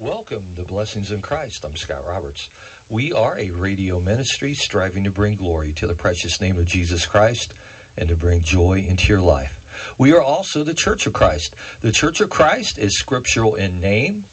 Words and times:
Welcome 0.00 0.56
to 0.56 0.64
Blessings 0.64 1.12
in 1.12 1.22
Christ. 1.22 1.64
I'm 1.64 1.76
Scott 1.76 2.04
Roberts. 2.04 2.50
We 2.90 3.12
are 3.12 3.38
a 3.38 3.52
radio 3.52 4.00
ministry 4.00 4.52
striving 4.52 5.04
to 5.04 5.12
bring 5.12 5.36
glory 5.36 5.72
to 5.74 5.86
the 5.86 5.94
precious 5.94 6.40
name 6.40 6.58
of 6.58 6.66
Jesus 6.66 7.06
Christ 7.06 7.54
and 7.96 8.08
to 8.08 8.16
bring 8.16 8.40
joy 8.40 8.80
into 8.80 9.06
your 9.06 9.22
life. 9.22 9.94
We 9.96 10.12
are 10.12 10.20
also 10.20 10.64
the 10.64 10.74
Church 10.74 11.06
of 11.06 11.12
Christ. 11.12 11.54
The 11.78 11.92
Church 11.92 12.20
of 12.20 12.28
Christ 12.28 12.76
is 12.76 12.98
scriptural 12.98 13.54
in 13.54 13.80
name, 13.80 14.24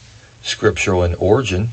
scriptural 0.41 1.03
in 1.03 1.13
origin, 1.13 1.69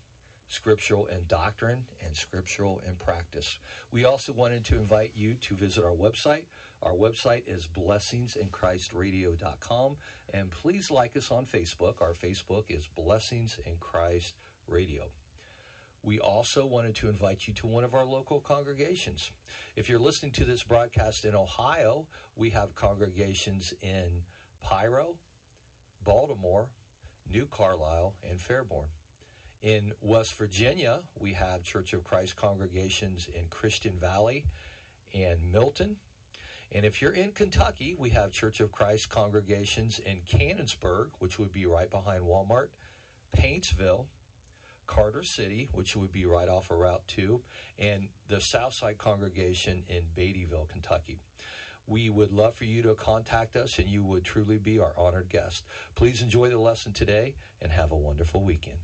scriptural 0.49 1.07
in 1.07 1.27
doctrine, 1.27 1.87
and 2.01 2.17
scriptural 2.17 2.81
in 2.81 2.97
practice. 2.97 3.59
We 3.91 4.05
also 4.05 4.33
wanted 4.33 4.65
to 4.67 4.79
invite 4.79 5.15
you 5.15 5.37
to 5.37 5.55
visit 5.55 5.85
our 5.85 5.95
website. 5.95 6.49
Our 6.83 6.93
website 6.93 7.45
is 7.45 7.69
blessingsinchristradio.com, 7.69 9.99
and 10.31 10.51
please 10.51 10.91
like 10.91 11.17
us 11.17 11.31
on 11.31 11.47
Facebook. 11.47 12.01
Our 12.01 12.13
Facebook 12.13 12.71
is 12.71 12.89
Blessings 12.89 13.59
in 13.59 13.79
Christ 13.79 14.35
Radio. 14.67 15.13
We 16.03 16.21
also 16.21 16.67
wanted 16.67 16.97
to 16.97 17.09
invite 17.09 17.49
you 17.49 17.55
to 17.55 17.67
one 17.67 17.85
of 17.85 17.95
our 17.95 18.05
local 18.05 18.41
congregations. 18.41 19.33
If 19.75 19.89
you're 19.89 19.99
listening 19.99 20.33
to 20.33 20.45
this 20.45 20.63
broadcast 20.63 21.25
in 21.25 21.35
Ohio, 21.35 22.09
we 22.37 22.51
have 22.51 22.75
congregations 22.75 23.73
in 23.73 24.27
Pyro, 24.61 25.19
Baltimore, 26.01 26.73
New 27.27 27.49
Carlisle, 27.49 28.17
and 28.23 28.39
Fairborn. 28.39 28.91
In 29.61 29.95
West 30.01 30.35
Virginia, 30.35 31.09
we 31.17 31.33
have 31.33 31.65
Church 31.65 31.93
of 31.93 32.05
Christ 32.05 32.37
congregations 32.37 33.27
in 33.27 33.51
Christian 33.51 33.99
Valley 33.99 34.47
and 35.13 35.51
Milton. 35.51 35.99
And 36.71 36.87
if 36.87 37.03
you're 37.03 37.15
in 37.15 37.33
Kentucky, 37.33 37.97
we 37.97 38.11
have 38.11 38.31
Church 38.31 38.61
of 38.61 38.71
Christ 38.71 39.11
congregations 39.11 39.99
in 39.99 40.21
Canonsburg, 40.21 41.15
which 41.15 41.41
would 41.41 41.51
be 41.51 41.67
right 41.67 41.91
behind 41.91 42.23
Walmart, 42.23 42.75
Paintsville, 43.33 44.11
Carter 44.87 45.25
City, 45.25 45.65
which 45.65 45.97
would 45.97 46.13
be 46.13 46.25
right 46.25 46.49
off 46.49 46.71
of 46.71 46.79
Route 46.79 47.09
2, 47.09 47.45
and 47.77 48.13
the 48.27 48.41
Southside 48.41 48.99
congregation 48.99 49.83
in 49.83 50.11
Beattyville, 50.11 50.69
Kentucky. 50.69 51.19
We 51.85 52.11
would 52.11 52.31
love 52.31 52.55
for 52.55 52.65
you 52.65 52.83
to 52.83 52.95
contact 52.95 53.57
us, 53.57 53.81
and 53.81 53.91
you 53.91 54.05
would 54.05 54.25
truly 54.25 54.59
be 54.59 54.79
our 54.79 54.97
honored 54.97 55.29
guest. 55.29 55.67
Please 55.97 56.23
enjoy 56.23 56.49
the 56.49 56.59
lesson 56.59 56.93
today 56.93 57.35
and 57.61 57.73
have 57.73 57.91
a 57.91 57.97
wonderful 57.97 58.45
weekend. 58.45 58.83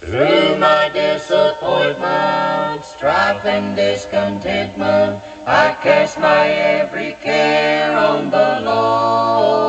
Through 0.00 0.56
my 0.56 0.88
disappointment, 0.88 2.84
strife 2.86 3.44
and 3.44 3.76
discontentment, 3.76 5.22
I 5.46 5.76
cast 5.82 6.18
my 6.18 6.48
every 6.48 7.12
care 7.20 7.94
on 7.98 8.30
the 8.30 8.62
Lord. 8.64 9.60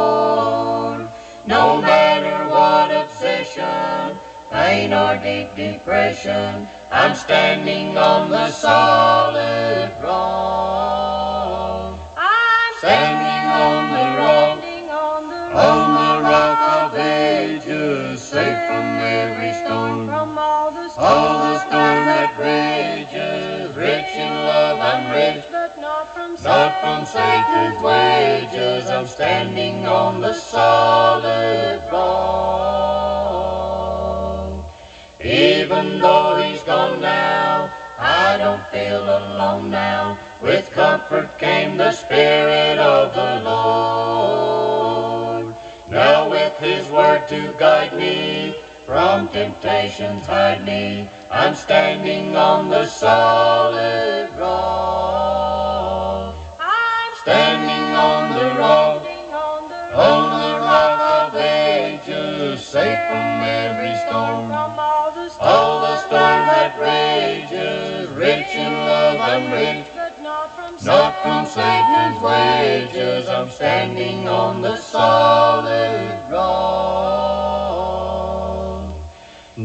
No 1.46 1.82
matter 1.82 2.48
what 2.48 2.92
obsession, 2.96 4.18
pain 4.50 4.94
or 4.94 5.18
deep 5.22 5.54
depression, 5.54 6.66
I'm 6.90 7.14
standing 7.14 7.98
on 7.98 8.30
the 8.30 8.52
solid 8.52 9.92
rock. 10.02 12.00
I'm 12.16 12.74
Standing 12.78 13.52
on 13.68 13.92
the 13.92 14.06
rock, 14.18 14.60
standing 14.60 14.90
on 14.92 15.28
the 15.28 15.36
on 15.60 15.94
the 16.00 16.22
rock 16.30 16.94
of 16.94 16.96
ages, 16.98 18.22
safe 18.22 18.68
from 18.68 18.86
every 18.98 19.54
storm. 19.66 20.21
From 21.02 21.10
all 21.10 21.40
the 21.40 21.58
storms, 21.58 21.58
All 21.58 21.58
the 21.58 21.60
storm 21.60 22.06
that 22.06 22.38
rages, 22.38 23.76
rich 23.76 24.16
in 24.16 24.34
love 24.46 24.80
I'm 24.80 25.12
rich, 25.12 25.46
but 25.52 25.80
not 25.80 26.14
from 26.14 26.38
not 26.44 26.80
from 26.82 27.06
Satan's 27.06 27.82
wages. 27.82 28.90
I'm 28.90 29.08
standing 29.08 29.88
on 29.88 30.22
the 30.22 30.34
solid 30.34 31.82
rock. 31.92 32.22
Even 35.24 36.00
though 36.00 36.36
he's 36.44 36.64
gone 36.64 37.02
now, 37.02 37.74
I 37.98 38.38
don't 38.38 38.66
feel 38.68 39.04
alone 39.04 39.72
now. 39.72 40.20
With 40.42 40.70
comfort 40.70 41.38
came 41.40 41.78
the 41.78 41.92
Spirit 41.92 42.78
of 42.78 43.16
the 43.16 43.42
Lord. 43.44 44.36
Now 45.90 46.30
with 46.30 46.58
his 46.60 46.88
word 46.90 47.28
to 47.30 47.54
guide 47.58 47.94
me, 47.94 48.56
from 48.92 49.30
temptations 49.30 50.26
hide 50.26 50.66
me, 50.66 51.08
I'm 51.30 51.56
standing 51.56 52.36
on 52.36 52.68
the 52.70 52.86
solid 52.86 54.30
rock. 54.38 56.36
I'm 56.60 57.16
Standing 57.22 57.96
on 57.96 58.36
the 58.36 58.48
rock, 58.60 59.06
on 59.96 60.24
the 60.44 60.60
rock 60.60 61.00
of 61.24 61.36
ages, 61.40 62.66
safe 62.68 63.00
from 63.08 63.40
every 63.64 63.96
storm. 64.04 64.50
from 64.50 64.78
all 64.78 65.12
the 65.14 65.30
storm 65.30 66.42
that 66.52 66.78
rages, 66.78 68.10
rich 68.10 68.54
in 68.54 68.74
love 68.74 69.22
I'm 69.22 69.54
rich, 69.54 69.88
but 69.96 70.22
not 70.22 70.54
from 70.54 70.76
not 70.86 71.14
from 71.24 71.46
Satan's 71.46 72.20
wages. 72.22 73.30
I'm 73.30 73.50
standing 73.52 74.28
on 74.28 74.62
the 74.62 74.76
solid 74.76 76.30
rock. 76.30 77.51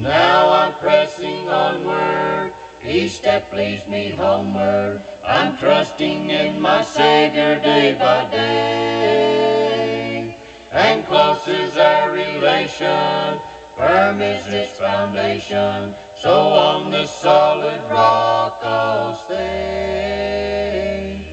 Now 0.02 0.50
I'm 0.50 0.74
pressing 0.74 1.48
onward, 1.48 2.52
each 2.84 3.12
step 3.12 3.50
leads 3.50 3.86
me 3.88 4.10
homeward. 4.10 5.00
I'm 5.24 5.56
trusting 5.56 6.28
in 6.28 6.60
my 6.60 6.82
Savior 6.82 7.58
day 7.60 7.94
by 7.98 8.30
day. 8.30 10.36
And 10.70 11.06
close 11.06 11.48
is 11.48 11.78
our 11.78 12.12
relation, 12.12 13.40
firm 13.74 14.20
is 14.20 14.46
its 14.48 14.78
foundation. 14.78 15.94
So 16.18 16.52
on 16.52 16.90
this 16.90 17.10
solid 17.10 17.80
rock 17.90 18.58
I'll 18.62 19.14
stay. 19.14 20.58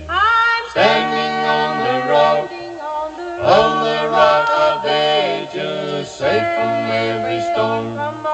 I'm 0.07 0.69
Standing 0.69 1.47
on 1.51 1.79
the 1.83 1.99
rock, 2.09 2.49
on 2.49 3.17
the 3.17 3.43
on 3.43 3.83
the 3.83 4.07
rock 4.09 4.49
of 4.49 4.85
ages, 4.85 6.09
safe 6.09 6.55
from 6.55 6.91
every 6.91 7.41
storm. 7.51 8.32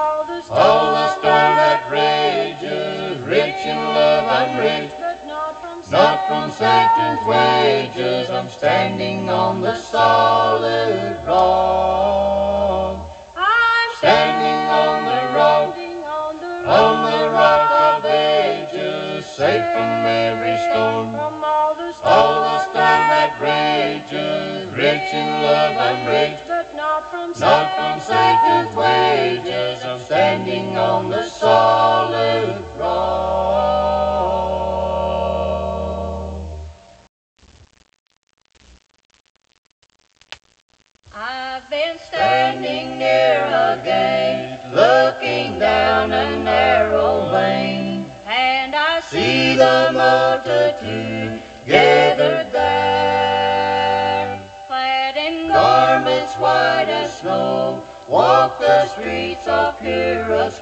All 0.50 0.58
the 0.58 0.58
storms, 0.58 0.58
All 0.58 0.92
the 0.92 1.08
storm 1.10 1.56
that 1.62 1.90
rages, 1.90 3.20
rich 3.22 3.66
in 3.66 3.76
love 3.76 4.24
I'm 4.26 4.58
rich, 4.58 4.90
but 4.98 5.24
not 5.26 5.60
from 5.60 5.78
not 5.90 6.26
from 6.26 6.50
Satan's 6.50 7.22
wages. 7.26 8.30
I'm 8.30 8.48
standing 8.48 9.28
on 9.30 9.60
the 9.60 9.76
solid 9.76 11.24
rock. 11.24 13.08
I'm 13.36 13.90
Standing 13.98 14.60
on 14.74 15.04
the 15.06 15.22
rock, 15.38 15.76
on 15.76 16.40
the 16.40 16.54
on 16.66 16.94
the 17.10 17.30
rock 17.30 17.70
of 17.70 18.04
ages, 18.04 19.26
safe 19.26 19.62
from 19.72 20.06
every 20.06 20.56
storm. 20.66 21.12
from 21.12 21.44
all 21.44 21.74
the 21.76 21.92
storms, 21.92 22.10
All 22.10 22.42
the 22.42 22.58
storm 22.64 23.02
that 23.14 23.30
rages, 23.40 24.66
rich 24.74 25.14
in 25.14 25.28
love 25.46 25.76
I'm 25.78 26.06
rich, 26.08 26.40
but 26.46 26.74
not 26.74 27.08
from 27.10 27.32
not 27.38 27.66
from 27.76 28.00
Satan's 28.00 28.74
wages. 28.74 29.49
Snow, 57.20 57.84
walk 58.08 58.58
the 58.58 58.86
streets 58.88 59.46
of 59.46 59.78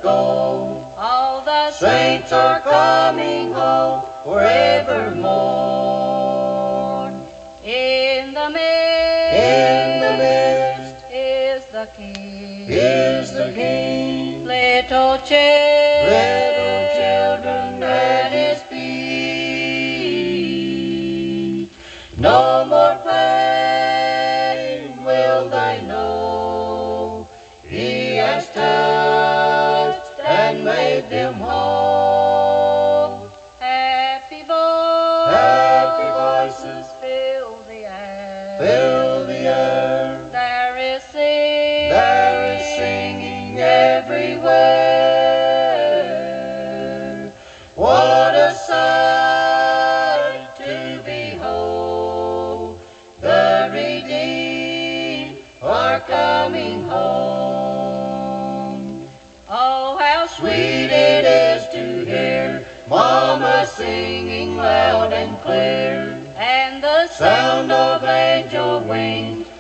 gold. 0.03 0.85
all 0.97 1.41
the 1.45 1.71
Saints 1.71 2.33
are 2.33 2.61
coming 2.61 3.53
home 3.53 4.03
forevermore. 4.25 5.29
in 7.65 8.35
the 8.35 8.51
midst 8.51 9.35
In 9.35 10.01
the 10.05 10.13
midst 10.25 11.05
is 11.13 11.65
the 11.67 11.87
King. 11.97 12.67
is 12.69 13.33
the 13.33 13.53
King. 13.55 14.45
Little 14.45 15.19
children, 15.19 15.68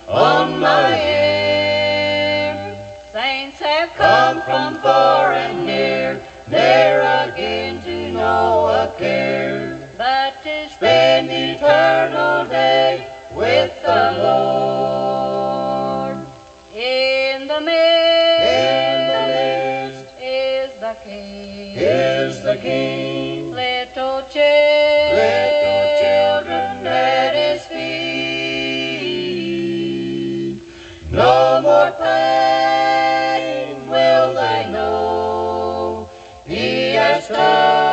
on 0.08 0.58
my 0.61 1.00
ear. 1.00 2.55
Saints 3.12 3.58
have 3.58 3.90
come 3.94 4.43
from 4.43 4.81
far 4.82 5.32
and 5.32 5.67
near, 5.67 6.20
ne'er 6.49 7.00
again 7.29 7.81
to 7.82 8.12
know 8.12 8.67
a 8.67 8.93
care, 8.99 9.90
but 9.96 10.43
to 10.43 10.69
spend 10.70 11.31
eternal 11.31 12.46
day 12.46 13.06
with 13.32 13.73
the 13.82 14.19
Lord. 14.23 16.17
In 16.75 17.46
the 17.46 17.61
midst, 17.61 18.49
In 18.49 18.99
the 19.12 19.23
midst 19.34 20.06
is 20.20 20.70
the 20.81 20.94
King. 21.05 21.76
Is 21.76 22.43
the 22.43 22.56
King. 22.56 23.28
show. 37.29 37.88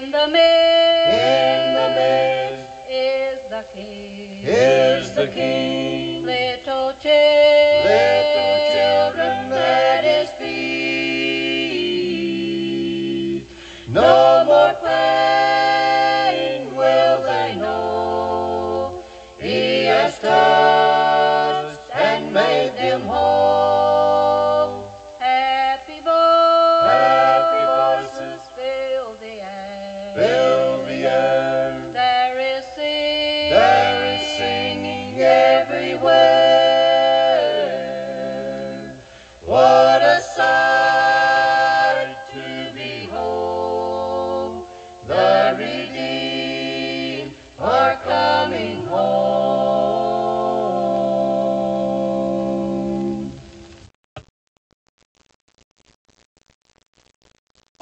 In 0.00 0.12
the 0.12 0.28
midst, 0.28 1.12
in 1.12 1.74
the 1.74 1.88
is 2.88 3.50
the 3.50 3.62
King, 3.74 4.42
is 4.44 5.14
the 5.14 5.28
King. 5.28 6.22
Little 6.22 6.94
chick. 6.94 7.59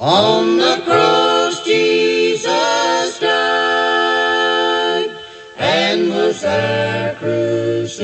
On 0.01 0.55
the 0.55 0.81
cross 0.85 1.61
Jesus 1.65 3.19
died 3.19 5.09
and 5.57 6.09
was 6.09 6.39
there 6.39 7.15
crucified. 7.15 7.99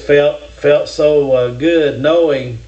Felt 0.00 0.40
felt 0.42 0.88
so 0.88 1.32
uh, 1.32 1.50
good 1.54 2.00
knowing 2.00 2.58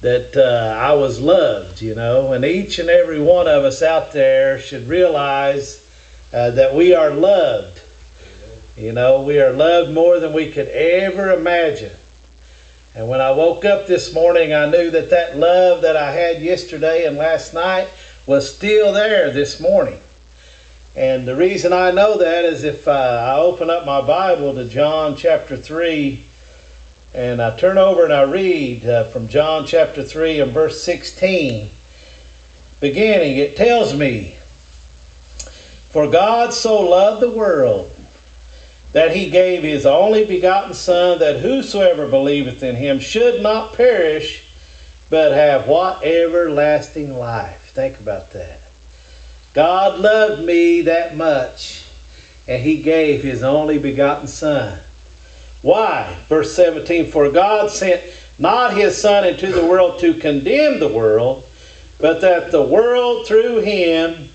that 0.00 0.36
uh, 0.36 0.76
I 0.78 0.92
was 0.92 1.20
loved, 1.20 1.82
you 1.82 1.94
know. 1.94 2.32
And 2.32 2.44
each 2.44 2.78
and 2.78 2.88
every 2.88 3.20
one 3.20 3.48
of 3.48 3.64
us 3.64 3.82
out 3.82 4.12
there 4.12 4.58
should 4.58 4.88
realize 4.88 5.84
uh, 6.32 6.50
that 6.50 6.74
we 6.74 6.94
are 6.94 7.10
loved. 7.10 7.80
You 8.76 8.92
know, 8.92 9.22
we 9.22 9.40
are 9.40 9.52
loved 9.52 9.92
more 9.92 10.18
than 10.20 10.32
we 10.32 10.52
could 10.52 10.68
ever 10.68 11.32
imagine. 11.32 11.96
And 12.94 13.08
when 13.08 13.20
I 13.20 13.30
woke 13.30 13.64
up 13.64 13.86
this 13.86 14.12
morning, 14.12 14.54
I 14.54 14.70
knew 14.70 14.90
that 14.90 15.10
that 15.10 15.36
love 15.36 15.82
that 15.82 15.96
I 15.96 16.12
had 16.12 16.42
yesterday 16.42 17.06
and 17.06 17.16
last 17.16 17.52
night 17.52 17.88
was 18.26 18.54
still 18.54 18.92
there 18.92 19.30
this 19.30 19.60
morning. 19.60 20.00
And 20.94 21.28
the 21.28 21.36
reason 21.36 21.72
I 21.72 21.90
know 21.90 22.16
that 22.16 22.44
is 22.44 22.64
if 22.64 22.88
uh, 22.88 22.90
I 22.90 23.36
open 23.36 23.68
up 23.68 23.84
my 23.84 24.00
Bible 24.00 24.54
to 24.54 24.64
John 24.66 25.14
chapter 25.14 25.56
3 25.56 26.24
and 27.16 27.40
I 27.40 27.56
turn 27.56 27.78
over 27.78 28.04
and 28.04 28.12
I 28.12 28.24
read 28.24 28.86
uh, 28.86 29.04
from 29.04 29.28
John 29.28 29.66
chapter 29.66 30.02
3 30.02 30.40
and 30.40 30.52
verse 30.52 30.82
16, 30.82 31.70
beginning, 32.78 33.38
it 33.38 33.56
tells 33.56 33.94
me, 33.94 34.36
For 35.88 36.10
God 36.10 36.52
so 36.52 36.78
loved 36.78 37.22
the 37.22 37.30
world 37.30 37.90
that 38.92 39.16
he 39.16 39.30
gave 39.30 39.62
his 39.62 39.86
only 39.86 40.26
begotten 40.26 40.74
Son, 40.74 41.18
that 41.20 41.40
whosoever 41.40 42.06
believeth 42.06 42.62
in 42.62 42.76
him 42.76 43.00
should 43.00 43.42
not 43.42 43.72
perish, 43.72 44.44
but 45.08 45.32
have 45.32 45.66
what? 45.66 46.04
Everlasting 46.04 47.16
life. 47.16 47.70
Think 47.72 47.98
about 47.98 48.32
that. 48.32 48.60
God 49.54 49.98
loved 50.00 50.44
me 50.44 50.82
that 50.82 51.16
much, 51.16 51.82
and 52.46 52.62
he 52.62 52.82
gave 52.82 53.22
his 53.22 53.42
only 53.42 53.78
begotten 53.78 54.28
Son. 54.28 54.80
Why? 55.66 56.16
Verse 56.28 56.54
17 56.54 57.10
For 57.10 57.28
God 57.28 57.72
sent 57.72 58.00
not 58.38 58.76
his 58.76 58.96
Son 58.96 59.26
into 59.26 59.50
the 59.50 59.66
world 59.66 59.98
to 59.98 60.14
condemn 60.14 60.78
the 60.78 60.86
world, 60.86 61.44
but 61.98 62.20
that 62.20 62.52
the 62.52 62.62
world 62.62 63.26
through 63.26 63.62
him 63.62 64.28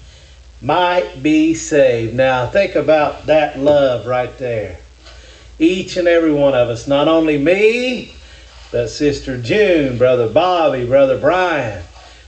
might 0.61 1.23
be 1.23 1.53
saved. 1.53 2.13
Now, 2.13 2.47
think 2.47 2.75
about 2.75 3.27
that 3.27 3.57
love 3.57 4.07
right 4.07 4.37
there. 4.39 4.79
Each 5.57 5.95
and 5.95 6.05
every 6.05 6.33
one 6.33 6.53
of 6.53 6.67
us, 6.67 6.85
not 6.85 7.07
only 7.07 7.37
me, 7.37 8.13
but 8.73 8.89
Sister 8.89 9.41
June, 9.41 9.97
Brother 9.97 10.27
Bobby, 10.27 10.85
Brother 10.85 11.17
Brian, 11.17 11.81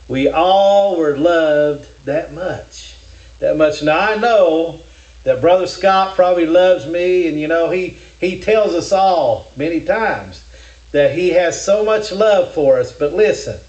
we 0.08 0.30
all 0.30 0.96
were 0.96 1.18
loved 1.18 1.90
that 2.06 2.32
much. 2.32 2.96
That 3.40 3.58
much. 3.58 3.84
Now, 3.84 4.00
I 4.00 4.16
know 4.16 4.80
that 5.26 5.42
Brother 5.42 5.68
Scott 5.68 6.16
probably 6.16 6.46
loves 6.46 6.86
me, 6.86 7.28
and 7.28 7.38
you 7.38 7.50
know, 7.50 7.70
he, 7.70 7.98
he 8.24 8.40
tells 8.40 8.74
us 8.74 8.92
all 8.92 9.52
many 9.56 9.82
times 9.82 10.44
that 10.92 11.16
he 11.16 11.30
has 11.30 11.64
so 11.64 11.84
much 11.84 12.12
love 12.12 12.54
for 12.54 12.80
us. 12.80 12.92
But 12.92 13.14
listen, 13.14 13.60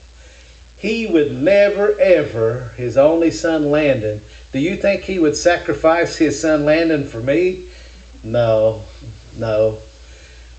he 0.79 1.07
would 1.07 1.33
never, 1.33 1.99
ever, 1.99 2.73
his 2.77 2.97
only 2.97 3.31
son 3.31 3.71
Landon, 3.71 4.21
do 4.53 4.59
you 4.59 4.77
think 4.77 5.03
he 5.03 5.19
would 5.19 5.37
sacrifice 5.37 6.17
his 6.17 6.41
son 6.41 6.65
Landon 6.65 7.07
for 7.07 7.21
me? 7.21 7.67
No, 8.23 8.83
no. 9.37 9.79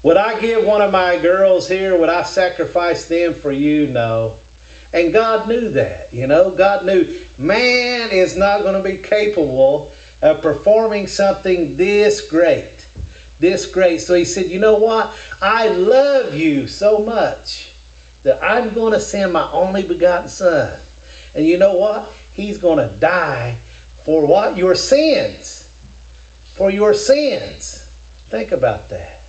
Would 0.03 0.17
I 0.17 0.39
give 0.39 0.65
one 0.65 0.81
of 0.81 0.91
my 0.91 1.17
girls 1.17 1.67
here, 1.67 1.97
would 1.97 2.09
I 2.09 2.23
sacrifice 2.23 3.07
them 3.07 3.33
for 3.33 3.51
you? 3.51 3.87
No. 3.87 4.37
And 4.91 5.13
God 5.13 5.47
knew 5.47 5.69
that, 5.69 6.13
you 6.13 6.27
know. 6.27 6.51
God 6.51 6.85
knew 6.85 7.21
man 7.37 8.11
is 8.11 8.35
not 8.35 8.61
going 8.61 8.81
to 8.81 8.87
be 8.87 8.97
capable 8.97 9.91
of 10.21 10.41
performing 10.41 11.07
something 11.07 11.77
this 11.77 12.27
great. 12.29 12.74
This 13.39 13.65
great. 13.65 13.99
So 14.01 14.13
he 14.13 14.25
said, 14.25 14.49
You 14.49 14.59
know 14.59 14.77
what? 14.77 15.13
I 15.41 15.69
love 15.69 16.33
you 16.33 16.67
so 16.67 16.99
much 16.99 17.73
that 18.23 18.41
I'm 18.43 18.73
going 18.73 18.93
to 18.93 18.99
send 18.99 19.33
my 19.33 19.49
only 19.51 19.83
begotten 19.83 20.29
Son. 20.29 20.79
And 21.33 21.45
you 21.45 21.57
know 21.57 21.75
what? 21.75 22.11
He's 22.33 22.57
going 22.57 22.77
to 22.77 22.95
die 22.95 23.57
for 24.03 24.25
what? 24.25 24.57
Your 24.57 24.75
sins. 24.75 25.69
For 26.53 26.71
your 26.71 26.93
sins. 26.93 27.89
Think 28.27 28.51
about 28.51 28.89
that. 28.89 29.21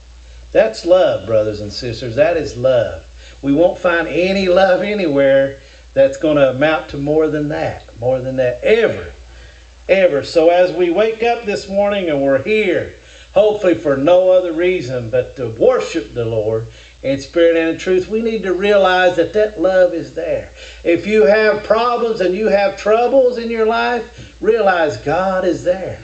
That's 0.53 0.87
love, 0.87 1.27
brothers 1.27 1.61
and 1.61 1.73
sisters. 1.73 2.17
That 2.17 2.37
is 2.37 2.57
love. 2.57 3.05
We 3.43 3.53
won't 3.53 3.79
find 3.79 4.09
any 4.09 4.49
love 4.49 4.83
anywhere 4.83 5.61
that's 5.93 6.17
going 6.17 6.37
to 6.37 6.51
amount 6.51 6.91
to 6.91 6.99
more 6.99 7.29
than 7.29 7.49
that. 7.49 7.99
More 7.99 8.21
than 8.21 8.37
that. 8.37 8.63
Ever. 8.63 9.13
Ever. 9.89 10.25
So 10.25 10.49
as 10.51 10.73
we 10.73 10.91
wake 10.91 11.23
up 11.23 11.45
this 11.45 11.69
morning 11.69 12.09
and 12.09 12.23
we're 12.23 12.43
here, 12.43 12.95
hopefully 13.37 13.75
for 13.75 13.99
no 13.99 14.31
other 14.31 14.50
reason 14.50 15.11
but 15.11 15.37
to 15.37 15.50
worship 15.50 16.14
the 16.14 16.25
Lord 16.25 16.66
in 17.02 17.21
spirit 17.21 17.55
and 17.55 17.75
in 17.75 17.78
truth, 17.78 18.09
we 18.09 18.23
need 18.23 18.43
to 18.45 18.55
realize 18.55 19.16
that 19.16 19.35
that 19.35 19.61
love 19.61 19.93
is 19.93 20.14
there. 20.14 20.50
If 20.83 21.07
you 21.07 21.26
have 21.26 21.62
problems 21.62 22.23
and 22.23 22.35
you 22.35 22.49
have 22.49 22.78
troubles 22.78 23.37
in 23.37 23.50
your 23.50 23.66
life, 23.66 24.40
realize 24.40 24.97
God 24.97 25.45
is 25.45 25.64
there. 25.64 26.00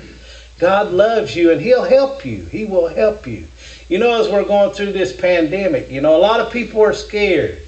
God 0.58 0.92
loves 0.92 1.34
you 1.34 1.50
and 1.50 1.60
He'll 1.60 1.84
help 1.84 2.26
you. 2.26 2.44
He 2.44 2.66
will 2.66 2.88
help 2.88 3.26
you. 3.26 3.48
You 3.88 3.98
know, 3.98 4.20
as 4.20 4.28
we're 4.28 4.44
going 4.44 4.74
through 4.74 4.92
this 4.92 5.16
pandemic, 5.18 5.90
you 5.90 6.02
know, 6.02 6.14
a 6.14 6.20
lot 6.20 6.40
of 6.40 6.52
people 6.52 6.82
are 6.82 6.92
scared, 6.92 7.62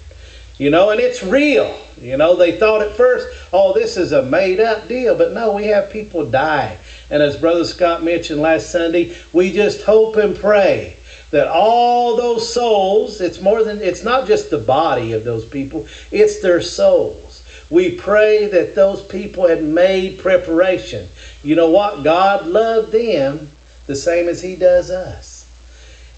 you 0.58 0.70
know, 0.70 0.90
and 0.90 1.00
it's 1.00 1.22
real. 1.22 1.76
You 2.00 2.16
know, 2.16 2.36
they 2.36 2.58
thought 2.58 2.82
at 2.82 2.96
first, 2.96 3.26
oh, 3.52 3.72
this 3.72 3.96
is 3.96 4.12
a 4.12 4.22
made 4.22 4.60
up 4.60 4.86
deal. 4.86 5.16
But 5.16 5.32
no, 5.32 5.52
we 5.52 5.66
have 5.66 5.90
people 5.90 6.28
die. 6.30 6.78
And 7.10 7.22
as 7.22 7.36
Brother 7.36 7.64
Scott 7.64 8.04
mentioned 8.04 8.40
last 8.40 8.70
Sunday, 8.70 9.16
we 9.32 9.52
just 9.52 9.82
hope 9.82 10.16
and 10.16 10.36
pray 10.36 10.96
that 11.30 11.48
all 11.48 12.16
those 12.16 12.52
souls, 12.52 13.20
it's 13.20 13.40
more 13.40 13.64
than, 13.64 13.80
it's 13.82 14.04
not 14.04 14.28
just 14.28 14.50
the 14.50 14.58
body 14.58 15.12
of 15.12 15.24
those 15.24 15.44
people, 15.44 15.86
it's 16.12 16.40
their 16.40 16.60
souls. 16.60 17.42
We 17.70 17.96
pray 17.96 18.46
that 18.46 18.76
those 18.76 19.02
people 19.02 19.48
had 19.48 19.62
made 19.64 20.20
preparation. 20.20 21.08
You 21.42 21.56
know 21.56 21.70
what? 21.70 22.04
God 22.04 22.46
loved 22.46 22.92
them 22.92 23.50
the 23.86 23.96
same 23.96 24.28
as 24.28 24.42
He 24.42 24.54
does 24.54 24.90
us. 24.90 25.48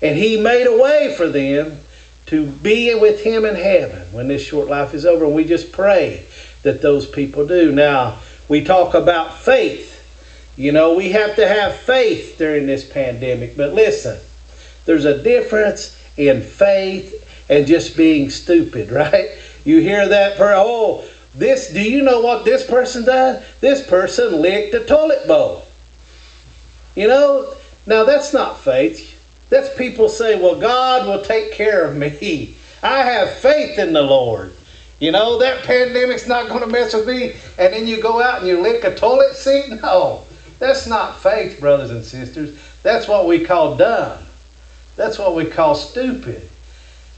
And 0.03 0.19
He 0.19 0.39
made 0.39 0.67
a 0.67 0.77
way 0.77 1.15
for 1.17 1.29
them 1.29 1.79
to 2.27 2.47
be 2.47 2.95
with 2.95 3.23
Him 3.23 3.45
in 3.45 3.55
heaven 3.55 4.13
when 4.13 4.29
this 4.29 4.43
short 4.43 4.69
life 4.69 4.95
is 4.95 5.07
over. 5.07 5.25
And 5.25 5.35
we 5.35 5.45
just 5.45 5.73
pray 5.73 6.27
that 6.63 6.83
those 6.83 7.07
people 7.07 7.47
do. 7.47 7.73
Now, 7.73 8.19
we 8.49 8.65
talk 8.65 8.95
about 8.95 9.39
faith. 9.39 9.93
You 10.57 10.73
know, 10.73 10.95
we 10.95 11.11
have 11.13 11.37
to 11.37 11.47
have 11.47 11.77
faith 11.77 12.37
during 12.39 12.67
this 12.67 12.89
pandemic. 12.89 13.57
But 13.57 13.75
listen, 13.75 14.19
there's 14.85 15.05
a 15.05 15.23
difference 15.23 16.01
in 16.17 16.43
faith 16.43 17.23
and 17.49 17.67
just 17.67 17.97
being 17.97 18.31
stupid, 18.31 18.91
right? 18.91 19.31
You 19.65 19.81
hear 19.81 20.09
that 20.09 20.37
per 20.37 20.55
oh, 20.57 21.05
this 21.35 21.71
do 21.71 21.83
you 21.83 22.03
know 22.03 22.21
what 22.21 22.45
this 22.45 22.67
person 22.67 23.05
does? 23.05 23.45
This 23.61 23.87
person 23.87 24.41
licked 24.41 24.75
a 24.75 24.85
toilet 24.85 25.27
bowl. 25.27 25.67
You 26.95 27.09
know, 27.09 27.55
now 27.85 28.05
that's 28.05 28.33
not 28.33 28.59
faith. 28.59 29.16
That's 29.49 29.75
people 29.77 30.09
say, 30.09 30.41
well, 30.41 30.59
God 30.59 31.07
will 31.07 31.23
take 31.23 31.53
care 31.53 31.85
of 31.85 31.97
me. 31.97 32.57
I 32.83 32.99
have 32.99 33.31
faith 33.35 33.79
in 33.79 33.93
the 33.93 34.03
Lord. 34.03 34.53
You 34.99 35.13
know, 35.13 35.39
that 35.39 35.65
pandemic's 35.65 36.27
not 36.27 36.49
going 36.49 36.61
to 36.61 36.67
mess 36.67 36.95
with 36.95 37.07
me. 37.07 37.35
And 37.59 37.73
then 37.73 37.87
you 37.87 38.01
go 38.01 38.23
out 38.23 38.41
and 38.41 38.49
you 38.49 38.61
lick 38.61 38.85
a 38.85 38.95
toilet 38.95 39.35
seat? 39.35 39.69
No, 39.69 40.25
that's 40.59 40.87
not 40.87 41.21
faith, 41.21 41.61
brothers 41.61 41.91
and 41.91 42.05
sisters. 42.05 42.59
That's 42.83 43.07
what 43.07 43.27
we 43.27 43.45
call 43.45 43.77
dumb. 43.77 44.19
That's 44.97 45.19
what 45.19 45.35
we 45.35 45.45
call 45.45 45.75
stupid. 45.75 46.49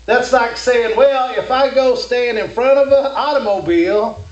That's 0.07 0.33
like 0.33 0.57
saying, 0.57 0.97
well, 0.97 1.39
if 1.39 1.51
I 1.51 1.73
go 1.73 1.95
stand 1.95 2.39
in 2.39 2.51
front 2.51 2.79
of 2.79 2.89
an 2.89 3.13
automobile 3.15 4.25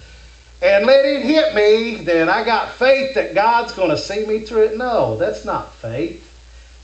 and 0.63 0.87
let 0.87 1.05
it 1.05 1.23
hit 1.23 1.55
me, 1.55 2.03
then 2.03 2.29
I 2.29 2.45
got 2.45 2.73
faith 2.73 3.15
that 3.15 3.35
God's 3.35 3.73
going 3.75 3.91
to 3.91 3.99
see 3.99 4.27
me 4.27 4.41
through 4.41 4.65
it. 4.65 4.79
No, 4.79 5.17
that's 5.17 5.45
not 5.45 5.75
faith. 5.75 6.26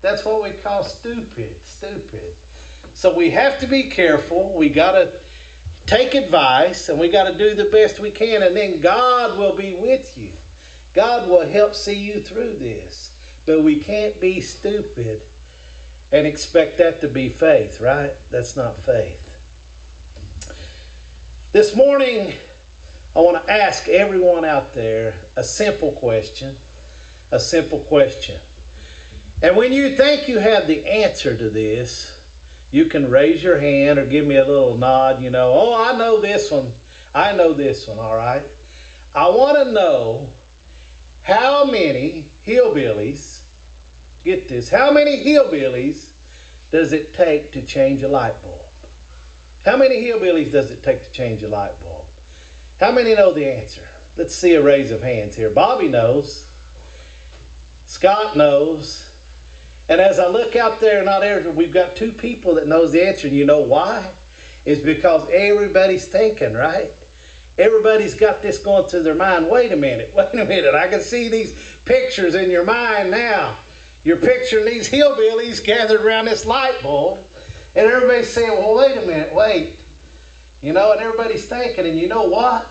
That's 0.02 0.24
what 0.24 0.42
we 0.42 0.52
call 0.52 0.84
stupid. 0.84 1.64
Stupid. 1.64 2.36
So 2.94 3.14
we 3.16 3.30
have 3.30 3.60
to 3.60 3.66
be 3.66 3.88
careful. 3.88 4.54
We 4.54 4.68
got 4.68 4.92
to 4.92 5.20
take 5.86 6.14
advice 6.14 6.88
and 6.88 7.00
we 7.00 7.08
got 7.08 7.30
to 7.30 7.38
do 7.38 7.54
the 7.54 7.70
best 7.70 8.00
we 8.00 8.10
can, 8.10 8.42
and 8.42 8.54
then 8.54 8.80
God 8.80 9.38
will 9.38 9.56
be 9.56 9.74
with 9.74 10.18
you. 10.18 10.32
God 10.92 11.28
will 11.28 11.46
help 11.46 11.74
see 11.74 11.98
you 11.98 12.22
through 12.22 12.58
this. 12.58 13.16
But 13.46 13.62
we 13.62 13.80
can't 13.80 14.20
be 14.20 14.40
stupid 14.40 15.22
and 16.10 16.26
expect 16.26 16.78
that 16.78 17.00
to 17.00 17.08
be 17.08 17.28
faith, 17.28 17.80
right? 17.80 18.14
That's 18.28 18.56
not 18.56 18.76
faith. 18.76 19.28
This 21.52 21.74
morning, 21.74 22.38
I 23.14 23.20
want 23.20 23.44
to 23.44 23.52
ask 23.52 23.88
everyone 23.88 24.44
out 24.44 24.74
there 24.74 25.24
a 25.36 25.44
simple 25.44 25.92
question. 25.92 26.56
A 27.30 27.40
simple 27.40 27.80
question. 27.84 28.40
And 29.42 29.56
when 29.56 29.72
you 29.72 29.96
think 29.96 30.28
you 30.28 30.38
have 30.38 30.68
the 30.68 30.86
answer 30.86 31.36
to 31.36 31.50
this, 31.50 32.16
you 32.70 32.86
can 32.86 33.10
raise 33.10 33.42
your 33.42 33.58
hand 33.58 33.98
or 33.98 34.06
give 34.06 34.24
me 34.24 34.36
a 34.36 34.44
little 34.44 34.78
nod, 34.78 35.20
you 35.20 35.30
know, 35.30 35.52
oh, 35.52 35.74
I 35.74 35.98
know 35.98 36.20
this 36.20 36.50
one. 36.50 36.72
I 37.12 37.34
know 37.34 37.52
this 37.52 37.88
one, 37.88 37.98
all 37.98 38.14
right? 38.14 38.46
I 39.12 39.28
want 39.28 39.58
to 39.58 39.72
know 39.72 40.32
how 41.22 41.64
many 41.64 42.30
hillbillies, 42.46 43.42
get 44.22 44.48
this, 44.48 44.70
how 44.70 44.92
many 44.92 45.24
hillbillies 45.24 46.12
does 46.70 46.92
it 46.92 47.12
take 47.12 47.52
to 47.52 47.66
change 47.66 48.02
a 48.02 48.08
light 48.08 48.40
bulb? 48.42 48.64
How 49.64 49.76
many 49.76 49.96
hillbillies 49.96 50.52
does 50.52 50.70
it 50.70 50.84
take 50.84 51.04
to 51.04 51.10
change 51.10 51.42
a 51.42 51.48
light 51.48 51.78
bulb? 51.80 52.06
How 52.78 52.92
many 52.92 53.14
know 53.14 53.32
the 53.32 53.46
answer? 53.46 53.88
Let's 54.16 54.34
see 54.34 54.54
a 54.54 54.62
raise 54.62 54.92
of 54.92 55.02
hands 55.02 55.34
here. 55.36 55.50
Bobby 55.50 55.88
knows. 55.88 56.48
Scott 57.86 58.36
knows. 58.36 59.11
And 59.88 60.00
as 60.00 60.18
I 60.18 60.28
look 60.28 60.56
out 60.56 60.80
there, 60.80 61.04
not 61.04 61.22
every, 61.22 61.50
we've 61.50 61.72
got 61.72 61.96
two 61.96 62.12
people 62.12 62.54
that 62.54 62.66
knows 62.66 62.92
the 62.92 63.06
answer. 63.06 63.26
And 63.26 63.36
you 63.36 63.44
know 63.44 63.62
why? 63.62 64.12
It's 64.64 64.82
because 64.82 65.28
everybody's 65.28 66.06
thinking, 66.08 66.54
right? 66.54 66.92
Everybody's 67.58 68.14
got 68.14 68.42
this 68.42 68.58
going 68.58 68.88
through 68.88 69.02
their 69.02 69.14
mind. 69.14 69.50
Wait 69.50 69.72
a 69.72 69.76
minute, 69.76 70.14
wait 70.14 70.34
a 70.34 70.44
minute. 70.44 70.74
I 70.74 70.88
can 70.88 71.00
see 71.00 71.28
these 71.28 71.76
pictures 71.84 72.34
in 72.34 72.50
your 72.50 72.64
mind 72.64 73.10
now. 73.10 73.58
You're 74.04 74.18
picturing 74.18 74.64
these 74.64 74.88
hillbillies 74.88 75.62
gathered 75.62 76.00
around 76.00 76.24
this 76.24 76.44
light 76.44 76.82
bulb. 76.82 77.26
And 77.74 77.86
everybody's 77.86 78.32
saying, 78.32 78.50
well, 78.50 78.74
wait 78.74 78.98
a 78.98 79.06
minute, 79.06 79.32
wait. 79.32 79.80
You 80.60 80.72
know, 80.72 80.92
and 80.92 81.00
everybody's 81.00 81.48
thinking, 81.48 81.86
and 81.86 81.98
you 81.98 82.06
know 82.06 82.28
what? 82.28 82.66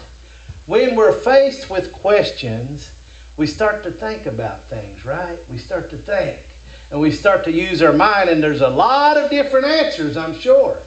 When 0.65 0.95
we're 0.95 1.11
faced 1.11 1.69
with 1.69 1.91
questions, 1.91 2.93
we 3.35 3.47
start 3.47 3.83
to 3.83 3.91
think 3.91 4.25
about 4.25 4.65
things, 4.65 5.03
right? 5.05 5.39
We 5.49 5.57
start 5.57 5.89
to 5.89 5.97
think. 5.97 6.41
And 6.91 6.99
we 6.99 7.11
start 7.11 7.45
to 7.45 7.51
use 7.51 7.81
our 7.81 7.93
mind, 7.93 8.29
and 8.29 8.43
there's 8.43 8.61
a 8.61 8.69
lot 8.69 9.17
of 9.17 9.29
different 9.29 9.65
answers, 9.65 10.17
I'm 10.17 10.37
sure. 10.37 10.77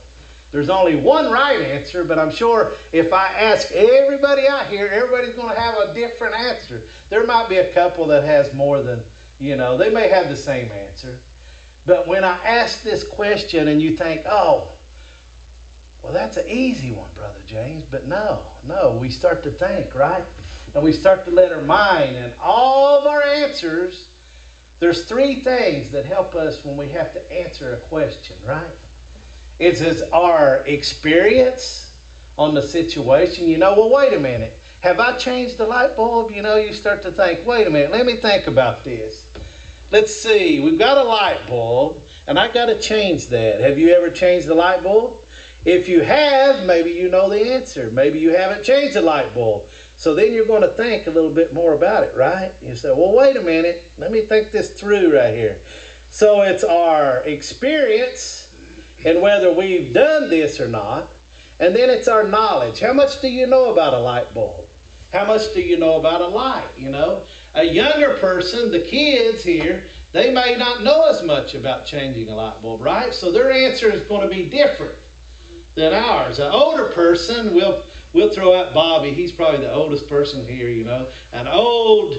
There's 0.50 0.70
only 0.70 0.94
one 0.94 1.32
right 1.32 1.60
answer, 1.60 2.04
but 2.04 2.18
I'm 2.18 2.30
sure 2.30 2.74
if 2.92 3.12
I 3.12 3.26
ask 3.40 3.72
everybody 3.72 4.46
out 4.46 4.68
here, 4.68 4.86
everybody's 4.86 5.34
going 5.34 5.52
to 5.52 5.60
have 5.60 5.76
a 5.78 5.94
different 5.94 6.34
answer. 6.34 6.86
There 7.08 7.26
might 7.26 7.48
be 7.48 7.56
a 7.56 7.72
couple 7.72 8.06
that 8.06 8.22
has 8.22 8.54
more 8.54 8.82
than, 8.82 9.02
you 9.40 9.56
know, 9.56 9.76
they 9.76 9.90
may 9.90 10.08
have 10.08 10.28
the 10.28 10.36
same 10.36 10.70
answer. 10.70 11.18
But 11.86 12.06
when 12.06 12.22
I 12.22 12.36
ask 12.44 12.82
this 12.82 13.06
question 13.06 13.66
and 13.66 13.82
you 13.82 13.96
think, 13.96 14.22
oh, 14.26 14.70
well, 16.02 16.12
that's 16.12 16.36
an 16.36 16.46
easy 16.46 16.90
one, 16.90 17.12
Brother 17.14 17.40
James. 17.46 17.82
But 17.82 18.04
no, 18.04 18.52
no, 18.62 18.98
we 18.98 19.10
start 19.10 19.42
to 19.44 19.50
think, 19.50 19.94
right? 19.94 20.24
And 20.74 20.84
we 20.84 20.92
start 20.92 21.24
to 21.24 21.30
let 21.30 21.52
our 21.52 21.62
mind 21.62 22.14
and 22.14 22.34
all 22.38 23.00
of 23.00 23.06
our 23.06 23.22
answers. 23.22 24.13
There's 24.84 25.06
three 25.06 25.36
things 25.36 25.92
that 25.92 26.04
help 26.04 26.34
us 26.34 26.62
when 26.62 26.76
we 26.76 26.90
have 26.90 27.14
to 27.14 27.32
answer 27.32 27.72
a 27.72 27.78
question, 27.78 28.36
right? 28.44 28.70
It's, 29.58 29.80
it's 29.80 30.02
our 30.12 30.58
experience 30.66 31.98
on 32.36 32.52
the 32.52 32.60
situation. 32.60 33.48
You 33.48 33.56
know, 33.56 33.72
well, 33.72 33.88
wait 33.88 34.12
a 34.12 34.20
minute. 34.20 34.60
Have 34.82 35.00
I 35.00 35.16
changed 35.16 35.56
the 35.56 35.64
light 35.66 35.96
bulb? 35.96 36.32
You 36.32 36.42
know, 36.42 36.56
you 36.56 36.74
start 36.74 37.00
to 37.04 37.12
think, 37.12 37.46
wait 37.46 37.66
a 37.66 37.70
minute, 37.70 37.92
let 37.92 38.04
me 38.04 38.16
think 38.16 38.46
about 38.46 38.84
this. 38.84 39.26
Let's 39.90 40.14
see, 40.14 40.60
we've 40.60 40.78
got 40.78 40.98
a 40.98 41.02
light 41.02 41.46
bulb, 41.46 42.02
and 42.26 42.38
I 42.38 42.52
got 42.52 42.66
to 42.66 42.78
change 42.78 43.28
that. 43.28 43.62
Have 43.62 43.78
you 43.78 43.88
ever 43.88 44.10
changed 44.10 44.48
the 44.48 44.54
light 44.54 44.82
bulb? 44.82 45.24
If 45.64 45.88
you 45.88 46.02
have, 46.02 46.66
maybe 46.66 46.90
you 46.90 47.08
know 47.08 47.30
the 47.30 47.54
answer. 47.54 47.90
Maybe 47.90 48.20
you 48.20 48.36
haven't 48.36 48.64
changed 48.64 48.96
the 48.96 49.00
light 49.00 49.32
bulb. 49.32 49.66
So 49.96 50.14
then 50.14 50.32
you're 50.32 50.46
going 50.46 50.62
to 50.62 50.68
think 50.68 51.06
a 51.06 51.10
little 51.10 51.32
bit 51.32 51.54
more 51.54 51.72
about 51.72 52.04
it, 52.04 52.14
right? 52.14 52.52
You 52.60 52.76
say, 52.76 52.88
well, 52.88 53.14
wait 53.14 53.36
a 53.36 53.42
minute. 53.42 53.90
Let 53.96 54.10
me 54.10 54.22
think 54.22 54.50
this 54.50 54.78
through 54.78 55.16
right 55.16 55.34
here. 55.34 55.60
So 56.10 56.42
it's 56.42 56.64
our 56.64 57.18
experience 57.22 58.54
and 59.04 59.20
whether 59.22 59.52
we've 59.52 59.92
done 59.92 60.30
this 60.30 60.60
or 60.60 60.68
not. 60.68 61.10
And 61.60 61.74
then 61.74 61.88
it's 61.90 62.08
our 62.08 62.24
knowledge. 62.24 62.80
How 62.80 62.92
much 62.92 63.20
do 63.20 63.28
you 63.28 63.46
know 63.46 63.72
about 63.72 63.94
a 63.94 63.98
light 63.98 64.34
bulb? 64.34 64.68
How 65.12 65.24
much 65.24 65.54
do 65.54 65.60
you 65.60 65.76
know 65.76 65.98
about 66.00 66.20
a 66.20 66.26
light? 66.26 66.76
You 66.76 66.90
know, 66.90 67.26
a 67.54 67.62
younger 67.62 68.18
person, 68.18 68.72
the 68.72 68.84
kids 68.84 69.44
here, 69.44 69.88
they 70.10 70.32
may 70.34 70.56
not 70.56 70.82
know 70.82 71.08
as 71.08 71.22
much 71.22 71.54
about 71.54 71.86
changing 71.86 72.28
a 72.28 72.34
light 72.34 72.60
bulb, 72.60 72.80
right? 72.80 73.14
So 73.14 73.30
their 73.30 73.52
answer 73.52 73.92
is 73.92 74.06
going 74.08 74.28
to 74.28 74.34
be 74.34 74.48
different 74.48 74.96
than 75.76 75.92
ours. 75.92 76.40
An 76.40 76.50
older 76.50 76.88
person, 76.90 77.54
we'll 77.54 77.84
we'll 78.14 78.30
throw 78.30 78.54
out 78.54 78.72
Bobby. 78.72 79.12
He's 79.12 79.32
probably 79.32 79.60
the 79.60 79.72
oldest 79.72 80.08
person 80.08 80.46
here. 80.46 80.68
You 80.68 80.84
know, 80.84 81.10
an 81.32 81.46
old 81.46 82.16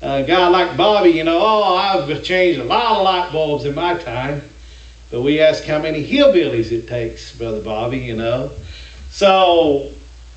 uh, 0.00 0.22
guy 0.22 0.46
like 0.48 0.76
Bobby. 0.76 1.10
You 1.10 1.24
know, 1.24 1.38
oh, 1.40 1.76
I've 1.76 2.22
changed 2.22 2.60
a 2.60 2.64
lot 2.64 2.98
of 2.98 3.02
light 3.02 3.32
bulbs 3.32 3.64
in 3.64 3.74
my 3.74 3.94
time. 3.94 4.42
But 5.10 5.22
we 5.22 5.40
ask 5.40 5.64
how 5.64 5.80
many 5.80 6.06
hillbillies 6.06 6.70
it 6.70 6.86
takes, 6.86 7.34
brother 7.36 7.62
Bobby. 7.62 7.98
You 7.98 8.14
know, 8.14 8.52
so 9.10 9.90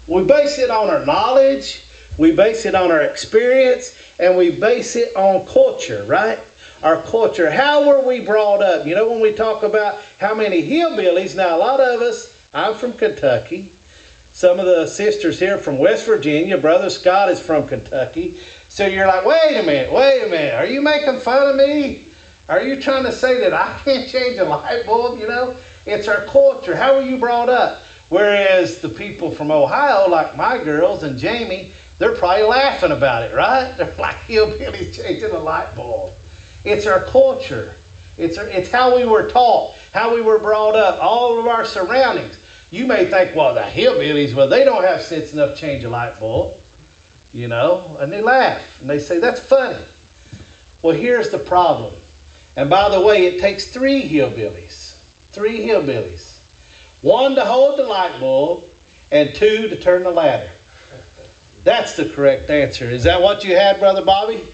we 0.08 0.24
base 0.24 0.58
it 0.58 0.71
on 0.71 0.89
our 0.89 1.06
knowledge. 1.06 1.86
We 2.17 2.34
base 2.34 2.65
it 2.65 2.76
on 2.76 2.91
our 2.91 3.02
experience 3.02 3.95
and 4.19 4.38
we 4.38 4.52
base 4.52 4.95
it 4.95 5.15
on 5.15 5.45
culture, 5.45 6.04
right? 6.04 6.39
Our 6.84 7.02
culture. 7.02 7.50
How 7.50 7.88
were 7.88 8.06
we 8.06 8.19
brought 8.19 8.62
up? 8.62 8.86
You 8.86 8.95
know, 8.95 9.10
when 9.10 9.21
we 9.21 9.34
talk 9.34 9.63
about 9.63 10.02
how 10.19 10.36
many 10.36 10.62
hillbillies, 10.62 11.36
now 11.36 11.56
a 11.56 11.60
lot 11.60 11.80
of 11.80 12.02
us, 12.02 12.36
I'm 12.54 12.76
from 12.76 12.93
Kentucky. 12.93 13.71
Some 14.34 14.60
of 14.60 14.65
the 14.65 14.88
sisters 14.88 15.39
here 15.39 15.58
from 15.58 15.78
West 15.78 16.06
Virginia. 16.06 16.58
Brother 16.58 16.89
Scott 16.89 17.30
is 17.30 17.39
from 17.39 17.67
Kentucky. 17.67 18.39
So 18.70 18.88
you're 18.88 19.08
like, 19.08 19.26
wait 19.26 19.58
a 19.58 19.63
minute, 19.63 19.91
wait 19.91 20.24
a 20.24 20.30
minute. 20.30 20.54
Are 20.56 20.65
you 20.65 20.82
making 20.82 21.20
fun 21.20 21.50
of 21.50 21.56
me? 21.58 22.08
Are 22.48 22.62
you 22.62 22.82
trying 22.82 23.04
to 23.04 23.12
say 23.12 23.39
that 23.41 23.54
I 23.54 23.78
can't 23.84 24.10
change 24.10 24.38
a 24.38 24.46
light 24.46 24.86
bulb? 24.86 25.20
You 25.20 25.28
know, 25.28 25.58
it's 25.86 26.08
our 26.08 26.26
culture. 26.26 26.76
How 26.76 26.96
were 26.96 27.02
you 27.02 27.17
brought 27.17 27.50
up? 27.50 27.82
Whereas 28.10 28.80
the 28.80 28.89
people 28.89 29.32
from 29.32 29.52
Ohio, 29.52 30.10
like 30.10 30.36
my 30.36 30.62
girls 30.63 31.04
and 31.04 31.17
Jamie, 31.17 31.74
they're 31.98 32.15
probably 32.15 32.44
laughing 32.44 32.91
about 32.91 33.24
it, 33.24 33.36
right? 33.36 33.74
They're 33.78 33.94
like 33.98 34.15
hillbillies 34.15 34.96
changing 34.96 35.32
a 35.32 35.39
light 35.39 35.76
bulb. 35.76 36.12
It's 36.65 36.88
our 36.88 37.04
culture. 37.06 37.76
It's, 38.17 38.38
our, 38.38 38.48
it's 38.48 38.72
how 38.72 38.96
we 38.96 39.06
were 39.06 39.30
taught, 39.30 39.76
how 39.94 40.13
we 40.13 40.22
were 40.22 40.39
brought 40.39 40.76
up, 40.76 41.02
all 41.02 41.39
of 41.39 41.48
our 41.48 41.63
surroundings. 41.63 42.40
You 42.71 42.88
may 42.88 43.05
think, 43.05 43.36
well, 43.36 43.53
the 43.53 43.62
hillbillies, 43.62 44.34
well, 44.34 44.47
they 44.47 44.63
don't 44.63 44.84
have 44.84 45.01
sense 45.01 45.34
enough 45.34 45.55
to 45.55 45.55
change 45.57 45.84
a 45.84 45.89
light 45.89 46.17
bulb, 46.19 46.53
you 47.34 47.49
know, 47.49 47.97
and 47.99 48.10
they 48.10 48.21
laugh 48.21 48.79
and 48.79 48.89
they 48.89 48.99
say, 48.99 49.19
that's 49.19 49.41
funny. 49.41 49.84
Well, 50.81 50.95
here's 50.95 51.29
the 51.29 51.38
problem. 51.38 51.93
And 52.55 52.69
by 52.69 52.89
the 52.89 53.01
way, 53.01 53.25
it 53.25 53.41
takes 53.41 53.67
three 53.67 54.10
hillbillies, 54.10 54.99
three 55.31 55.60
hillbillies, 55.60 56.39
one 57.01 57.36
to 57.36 57.43
hold 57.43 57.77
the 57.77 57.84
light 57.84 58.17
bulb 58.21 58.63
and 59.12 59.36
two 59.36 59.67
to 59.67 59.75
turn 59.75 60.03
the 60.03 60.12
ladder. 60.12 60.49
That's 61.65 61.97
the 61.97 62.10
correct 62.10 62.49
answer. 62.49 62.86
Is 62.86 63.03
that 63.03 63.21
what 63.21 63.43
you 63.43 63.55
had, 63.55 63.79
Brother 63.79 64.03
Bobby? 64.03 64.47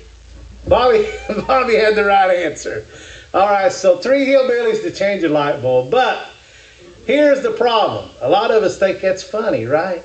Bobby, 0.67 1.07
Bobby 1.47 1.75
had 1.75 1.95
the 1.95 2.03
right 2.03 2.35
answer. 2.35 2.85
All 3.33 3.47
right, 3.47 3.71
so 3.71 3.97
three 3.97 4.25
hillbillies 4.25 4.81
to 4.81 4.91
change 4.91 5.23
a 5.23 5.29
light 5.29 5.61
bulb. 5.61 5.91
But 5.91 6.29
here's 7.07 7.41
the 7.41 7.51
problem. 7.51 8.09
A 8.21 8.29
lot 8.29 8.51
of 8.51 8.61
us 8.61 8.77
think 8.77 9.01
that's 9.01 9.23
funny, 9.23 9.65
right? 9.65 10.03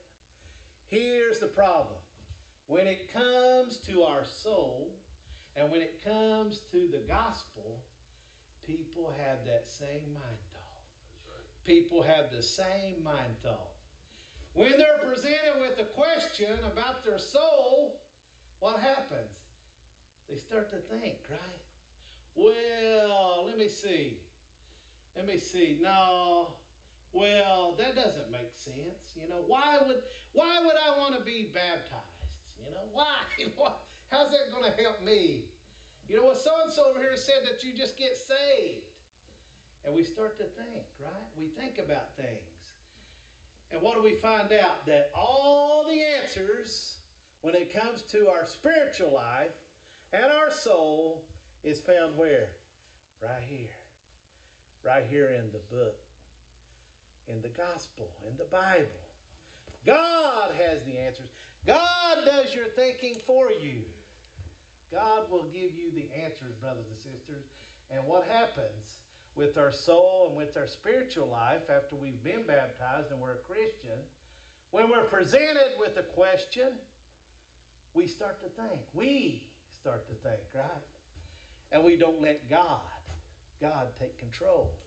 Here's 0.86 1.40
the 1.40 1.48
problem. 1.48 2.02
When 2.66 2.86
it 2.86 3.10
comes 3.10 3.80
to 3.82 4.04
our 4.04 4.24
soul 4.24 5.00
and 5.54 5.70
when 5.70 5.82
it 5.82 6.00
comes 6.00 6.70
to 6.70 6.88
the 6.88 7.02
gospel, 7.02 7.84
people 8.62 9.10
have 9.10 9.44
that 9.44 9.66
same 9.66 10.12
mind 10.12 10.40
thought. 10.44 10.86
People 11.64 12.02
have 12.02 12.30
the 12.30 12.42
same 12.42 13.02
mind 13.02 13.38
thought. 13.38 13.76
When 14.52 14.72
they're 14.72 14.98
presented 14.98 15.60
with 15.60 15.78
a 15.78 15.92
question 15.92 16.62
about 16.62 17.02
their 17.02 17.18
soul, 17.18 18.02
what 18.58 18.80
happens? 18.80 19.50
They 20.26 20.38
start 20.38 20.70
to 20.70 20.80
think, 20.80 21.28
right? 21.28 21.64
Well, 22.34 23.44
let 23.44 23.58
me 23.58 23.68
see. 23.68 24.30
Let 25.14 25.26
me 25.26 25.38
see. 25.38 25.80
No. 25.80 26.61
Well, 27.12 27.76
that 27.76 27.94
doesn't 27.94 28.30
make 28.30 28.54
sense. 28.54 29.14
You 29.14 29.28
know, 29.28 29.42
why 29.42 29.82
would 29.82 30.10
why 30.32 30.64
would 30.64 30.76
I 30.76 30.96
want 30.96 31.18
to 31.18 31.24
be 31.24 31.52
baptized? 31.52 32.58
You 32.58 32.70
know, 32.70 32.86
why? 32.86 33.24
How's 34.08 34.30
that 34.30 34.50
going 34.50 34.64
to 34.64 34.82
help 34.82 35.02
me? 35.02 35.52
You 36.06 36.16
know, 36.16 36.24
well, 36.24 36.34
so 36.34 36.62
and 36.64 36.72
so 36.72 36.86
over 36.86 37.00
here 37.00 37.16
said 37.16 37.46
that 37.46 37.62
you 37.62 37.74
just 37.74 37.96
get 37.96 38.16
saved. 38.16 39.00
And 39.84 39.94
we 39.94 40.04
start 40.04 40.36
to 40.38 40.48
think, 40.48 40.98
right? 40.98 41.34
We 41.36 41.50
think 41.50 41.78
about 41.78 42.14
things. 42.14 42.76
And 43.70 43.82
what 43.82 43.94
do 43.94 44.02
we 44.02 44.18
find 44.18 44.52
out? 44.52 44.86
That 44.86 45.12
all 45.14 45.86
the 45.86 46.02
answers, 46.02 47.04
when 47.40 47.54
it 47.54 47.72
comes 47.72 48.02
to 48.04 48.28
our 48.28 48.46
spiritual 48.46 49.10
life 49.10 50.08
and 50.12 50.30
our 50.30 50.50
soul, 50.50 51.28
is 51.62 51.84
found 51.84 52.18
where? 52.18 52.56
Right 53.20 53.42
here. 53.42 53.80
Right 54.82 55.08
here 55.08 55.30
in 55.32 55.52
the 55.52 55.60
book, 55.60 56.00
in 57.26 57.42
the 57.42 57.50
gospel, 57.50 58.16
in 58.22 58.36
the 58.36 58.44
Bible. 58.44 59.08
God 59.84 60.54
has 60.54 60.84
the 60.84 60.98
answers. 60.98 61.30
God 61.64 62.24
does 62.24 62.54
your 62.54 62.68
thinking 62.68 63.20
for 63.20 63.50
you. 63.50 63.92
God 64.88 65.30
will 65.30 65.50
give 65.50 65.74
you 65.74 65.90
the 65.90 66.12
answers, 66.12 66.58
brothers 66.58 66.86
and 66.86 66.96
sisters. 66.96 67.50
And 67.88 68.06
what 68.06 68.26
happens 68.26 69.08
with 69.34 69.56
our 69.56 69.72
soul 69.72 70.28
and 70.28 70.36
with 70.36 70.56
our 70.56 70.66
spiritual 70.66 71.26
life 71.26 71.70
after 71.70 71.96
we've 71.96 72.22
been 72.22 72.46
baptized 72.46 73.10
and 73.10 73.20
we're 73.20 73.38
a 73.38 73.42
Christian? 73.42 74.10
When 74.70 74.90
we're 74.90 75.08
presented 75.08 75.78
with 75.78 75.96
a 75.98 76.12
question, 76.12 76.86
we 77.94 78.06
start 78.06 78.40
to 78.40 78.48
think. 78.48 78.92
We 78.94 79.54
start 79.70 80.06
to 80.08 80.14
think, 80.14 80.52
right? 80.54 80.84
And 81.70 81.84
we 81.84 81.96
don't 81.96 82.20
let 82.20 82.48
God, 82.48 83.02
God 83.58 83.96
take 83.96 84.18
control. 84.18 84.80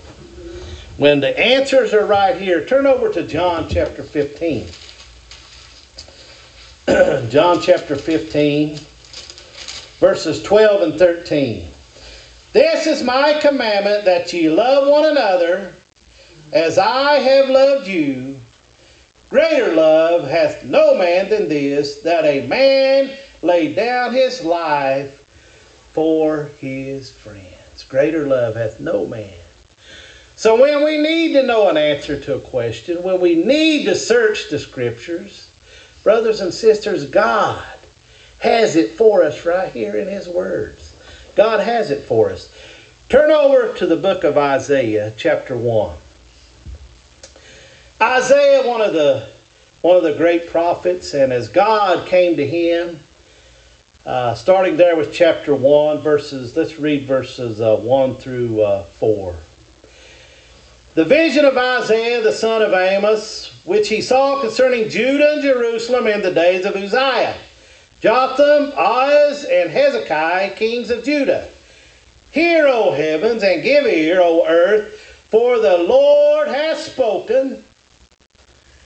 When 0.97 1.19
the 1.19 1.38
answers 1.38 1.93
are 1.93 2.05
right 2.05 2.38
here, 2.38 2.63
turn 2.63 2.88
over 2.88 3.12
to 3.12 3.23
John 3.23 3.67
chapter 3.67 4.01
15. 4.01 4.67
John 7.29 7.62
chapter 7.62 7.97
15, 7.97 8.77
verses 9.99 10.41
12 10.41 10.81
and 10.84 10.97
13. 10.97 11.67
This 12.53 12.88
is 12.88 13.03
my 13.03 13.38
commandment 13.41 14.05
that 14.05 14.31
ye 14.31 14.49
love 14.49 14.88
one 14.88 15.03
another 15.03 15.73
as 16.53 16.77
I 16.77 17.15
have 17.15 17.49
loved 17.49 17.89
you. 17.89 18.39
Greater 19.29 19.75
love 19.75 20.25
hath 20.29 20.63
no 20.63 20.97
man 20.97 21.27
than 21.27 21.49
this, 21.49 21.99
that 22.03 22.23
a 22.23 22.47
man 22.47 23.17
lay 23.41 23.73
down 23.73 24.13
his 24.13 24.45
life 24.45 25.25
for 25.91 26.45
his 26.60 27.12
friends. 27.12 27.84
Greater 27.89 28.25
love 28.25 28.55
hath 28.55 28.79
no 28.79 29.05
man. 29.05 29.34
So 30.36 30.62
when 30.62 30.84
we 30.84 30.98
need 30.98 31.34
to 31.34 31.43
know 31.43 31.69
an 31.69 31.78
answer 31.78 32.19
to 32.19 32.36
a 32.36 32.41
question, 32.41 33.04
when 33.04 33.21
we 33.21 33.36
need 33.36 33.86
to 33.86 33.95
search 33.95 34.50
the 34.50 34.60
scriptures, 34.60 35.52
brothers 36.04 36.41
and 36.41 36.54
sisters, 36.54 37.10
God 37.10 37.65
has 38.39 38.76
it 38.76 38.91
for 38.91 39.24
us 39.24 39.45
right 39.45 39.71
here 39.71 39.95
in 39.95 40.10
his 40.10 40.28
words. 40.28 40.93
God 41.36 41.62
has 41.62 41.89
it 41.89 42.04
for 42.04 42.30
us. 42.32 42.54
Turn 43.08 43.32
over 43.32 43.74
to 43.78 43.86
the 43.86 43.95
book 43.95 44.24
of 44.24 44.38
Isaiah, 44.38 45.13
chapter 45.15 45.56
1. 45.56 45.95
Isaiah, 48.02 48.67
one 48.67 48.82
of 48.82 48.93
the 48.93 49.30
one 49.82 49.98
of 49.98 50.04
the 50.04 50.15
great 50.15 50.50
prophets, 50.50 51.13
and 51.13 51.32
as 51.32 51.48
God 51.48 52.08
came 52.08 52.38
to 52.38 52.48
him, 52.48 53.00
uh, 54.04 54.34
starting 54.34 54.78
there 54.78 54.95
with 54.95 55.13
chapter 55.13 55.54
1, 55.54 56.00
verses, 56.00 56.58
let's 56.58 56.80
read 56.80 57.04
verses 57.04 57.62
uh, 57.62 57.78
1 57.78 58.15
through 58.15 58.62
uh, 58.62 58.84
4. 58.84 59.36
The 60.95 61.03
vision 61.03 61.43
of 61.43 61.58
Isaiah 61.58 62.21
the 62.21 62.31
son 62.31 62.62
of 62.62 62.73
Amos, 62.73 63.51
which 63.65 63.89
he 63.89 63.99
saw 63.99 64.39
concerning 64.39 64.88
Judah 64.89 65.34
and 65.34 65.41
Jerusalem 65.41 66.08
in 66.08 66.21
the 66.21 66.31
days 66.31 66.65
of 66.65 66.73
Uzziah, 66.73 67.36
Jotham, 67.99 68.71
Ahaz, 68.77 69.43
and 69.43 69.69
Hezekiah, 69.69 70.55
kings 70.55 70.89
of 70.89 71.03
Judah. 71.03 71.49
Hear, 72.31 72.67
O 72.69 72.93
heavens, 72.93 73.43
and 73.43 73.62
give 73.62 73.86
ear, 73.86 74.21
O 74.21 74.47
earth, 74.47 74.97
for 75.29 75.60
the 75.60 75.77
Lord 75.79 76.47
hath 76.47 76.79
spoken. 76.79 77.62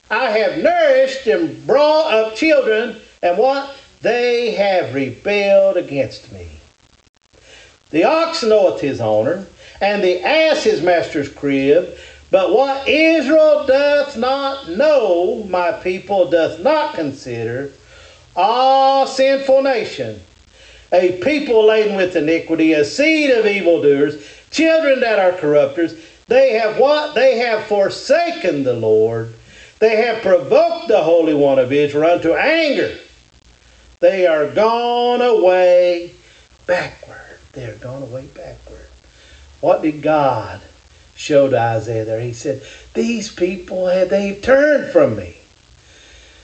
I 0.09 0.31
have 0.31 0.63
nourished 0.63 1.27
and 1.27 1.67
brought 1.67 2.11
up 2.11 2.35
children, 2.35 2.99
and 3.21 3.37
what? 3.37 3.75
They 4.01 4.55
have 4.55 4.95
rebelled 4.95 5.77
against 5.77 6.31
me. 6.31 6.47
The 7.91 8.05
ox 8.05 8.41
knoweth 8.41 8.81
his 8.81 8.99
owner, 8.99 9.45
and 9.81 10.03
the 10.03 10.21
ass 10.21 10.63
his 10.63 10.81
master's 10.81 11.29
crib. 11.29 11.95
But 12.31 12.53
what 12.53 12.87
Israel 12.87 13.65
doth 13.65 14.15
not 14.17 14.69
know, 14.69 15.43
my 15.45 15.71
people 15.71 16.29
doth 16.29 16.59
not 16.59 16.93
consider. 16.93 17.71
Ah, 18.35 19.05
sinful 19.05 19.63
nation, 19.63 20.21
a 20.93 21.19
people 21.21 21.65
laden 21.65 21.95
with 21.95 22.15
iniquity, 22.15 22.73
a 22.73 22.85
seed 22.85 23.31
of 23.31 23.45
evildoers, 23.45 24.23
children 24.51 24.99
that 24.99 25.19
are 25.19 25.37
corrupters. 25.37 25.95
They 26.27 26.53
have 26.53 26.77
what? 26.77 27.15
They 27.15 27.39
have 27.39 27.65
forsaken 27.65 28.63
the 28.63 28.73
Lord. 28.73 29.33
They 29.79 29.95
have 29.95 30.21
provoked 30.21 30.87
the 30.87 31.01
Holy 31.01 31.33
One 31.33 31.57
of 31.57 31.71
Israel 31.71 32.11
unto 32.11 32.33
anger. 32.33 32.97
They 33.99 34.27
are 34.27 34.47
gone 34.47 35.21
away 35.21 36.13
backward. 36.67 37.39
They 37.53 37.65
are 37.65 37.75
gone 37.75 38.03
away 38.03 38.27
backward. 38.27 38.88
What 39.61 39.81
did 39.81 40.01
God 40.01 40.61
show 41.15 41.49
to 41.49 41.59
Isaiah 41.59 42.05
there? 42.05 42.21
He 42.21 42.33
said, 42.33 42.63
These 42.93 43.31
people, 43.31 43.87
have 43.87 44.09
they've 44.09 44.41
turned 44.41 44.91
from 44.91 45.15
me. 45.15 45.35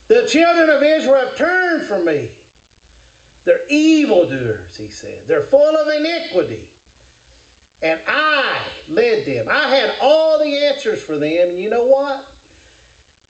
The 0.08 0.28
children 0.28 0.70
of 0.70 0.84
Israel 0.84 1.28
have 1.28 1.38
turned 1.38 1.88
from 1.88 2.06
me. 2.06 2.38
They're 3.44 3.68
evildoers, 3.68 4.76
he 4.78 4.90
said. 4.90 5.28
They're 5.28 5.42
full 5.42 5.76
of 5.78 5.88
iniquity. 5.88 6.72
And 7.82 8.02
I 8.08 8.68
led 8.88 9.26
them. 9.26 9.48
I 9.48 9.68
had 9.68 9.98
all 10.02 10.40
the 10.40 10.66
answers 10.66 11.02
for 11.02 11.18
them. 11.18 11.50
And 11.50 11.60
you 11.60 11.70
know 11.70 11.86
what? 11.86 12.30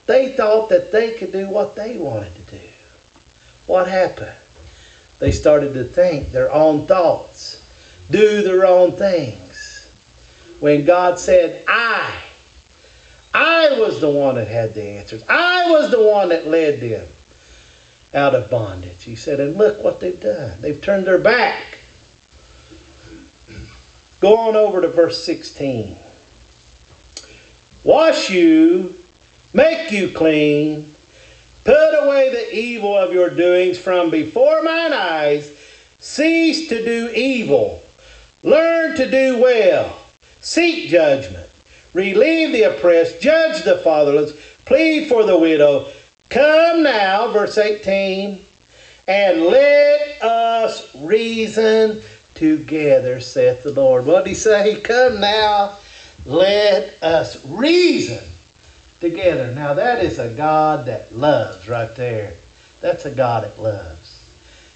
They 0.06 0.32
thought 0.34 0.70
that 0.70 0.92
they 0.92 1.14
could 1.14 1.32
do 1.32 1.50
what 1.50 1.76
they 1.76 1.98
wanted 1.98 2.34
to 2.36 2.58
do. 2.58 2.68
What 3.68 3.88
happened? 3.88 4.36
They 5.20 5.32
started 5.32 5.74
to 5.74 5.84
think 5.84 6.32
their 6.32 6.52
own 6.52 6.88
thoughts, 6.88 7.62
do 8.12 8.44
their 8.44 8.66
own 8.66 8.94
things. 8.94 9.45
When 10.60 10.86
God 10.86 11.20
said, 11.20 11.64
I, 11.68 12.22
I 13.34 13.78
was 13.80 14.00
the 14.00 14.10
one 14.10 14.36
that 14.36 14.48
had 14.48 14.74
the 14.74 14.84
answers. 14.84 15.24
I 15.28 15.70
was 15.70 15.92
the 15.92 16.02
one 16.02 16.30
that 16.30 16.48
led 16.48 16.80
them 16.80 17.08
out 18.14 18.34
of 18.34 18.50
bondage. 18.50 19.04
He 19.04 19.16
said, 19.16 19.40
and 19.40 19.58
look 19.58 19.84
what 19.84 20.00
they've 20.00 20.20
done. 20.20 20.62
They've 20.62 20.82
turned 20.82 21.06
their 21.06 21.18
back. 21.18 21.80
Go 24.22 24.38
on 24.38 24.56
over 24.56 24.82
to 24.82 24.88
verse 24.88 25.24
16. 25.26 25.98
Wash 27.84 28.30
you, 28.30 28.96
make 29.54 29.92
you 29.92 30.10
clean, 30.10 30.96
put 31.66 32.04
away 32.04 32.32
the 32.32 32.56
evil 32.56 32.98
of 32.98 33.14
your 33.14 33.30
doings 33.30 33.78
from 33.78 34.10
before 34.10 34.64
mine 34.64 34.94
eyes, 34.94 35.52
cease 36.00 36.70
to 36.70 36.84
do 36.84 37.10
evil, 37.14 37.84
learn 38.42 38.96
to 38.96 39.12
do 39.12 39.40
well, 39.40 40.00
seek 40.46 40.90
judgment, 40.90 41.50
relieve 41.94 42.52
the 42.52 42.62
oppressed, 42.62 43.20
judge 43.20 43.64
the 43.64 43.80
fatherless, 43.80 44.34
plead 44.66 45.10
for 45.10 45.24
the 45.24 45.38
widow. 45.38 45.88
Come 46.30 46.84
now, 46.84 47.32
verse 47.32 47.58
18, 47.58 48.46
and 49.08 49.42
let 49.42 50.22
us 50.22 50.96
reason 50.96 52.02
together, 52.36 53.20
saith 53.20 53.64
the 53.64 53.72
Lord. 53.72 54.06
What 54.06 54.26
did 54.26 54.30
he 54.30 54.36
say? 54.36 54.80
Come 54.82 55.20
now, 55.20 55.78
let 56.26 57.02
us 57.02 57.44
reason 57.46 58.24
together. 59.00 59.52
Now, 59.52 59.74
that 59.74 60.04
is 60.06 60.20
a 60.20 60.30
God 60.30 60.86
that 60.86 61.16
loves 61.16 61.68
right 61.68 61.94
there. 61.96 62.34
That's 62.82 63.06
a 63.06 63.12
God 63.12 63.46
that 63.46 63.60
loves. 63.60 64.30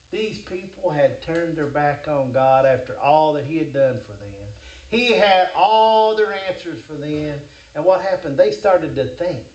These 0.10 0.44
people 0.46 0.90
had 0.90 1.22
turned 1.22 1.58
their 1.58 1.70
back 1.70 2.08
on 2.08 2.32
God 2.32 2.66
after 2.66 2.98
all 2.98 3.34
that 3.34 3.46
He 3.46 3.58
had 3.58 3.72
done 3.72 4.00
for 4.00 4.14
them. 4.14 4.52
He 4.90 5.12
had 5.12 5.52
all 5.54 6.16
their 6.16 6.34
answers 6.34 6.84
for 6.84 6.94
them. 6.94 7.42
And 7.76 7.86
what 7.86 8.02
happened? 8.02 8.38
They 8.38 8.52
started 8.52 8.96
to 8.96 9.16
think. 9.16 9.48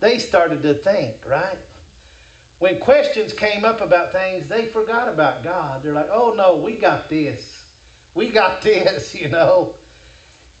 They 0.00 0.18
started 0.18 0.62
to 0.62 0.74
think, 0.74 1.24
right? 1.26 1.58
When 2.58 2.80
questions 2.80 3.34
came 3.34 3.64
up 3.66 3.82
about 3.82 4.12
things, 4.12 4.48
they 4.48 4.66
forgot 4.66 5.08
about 5.08 5.42
God. 5.42 5.82
They're 5.82 5.92
like, 5.92 6.08
oh 6.08 6.32
no, 6.32 6.56
we 6.56 6.78
got 6.78 7.08
this. 7.08 7.62
We 8.14 8.30
got 8.30 8.62
this, 8.62 9.14
you 9.14 9.28
know. 9.28 9.76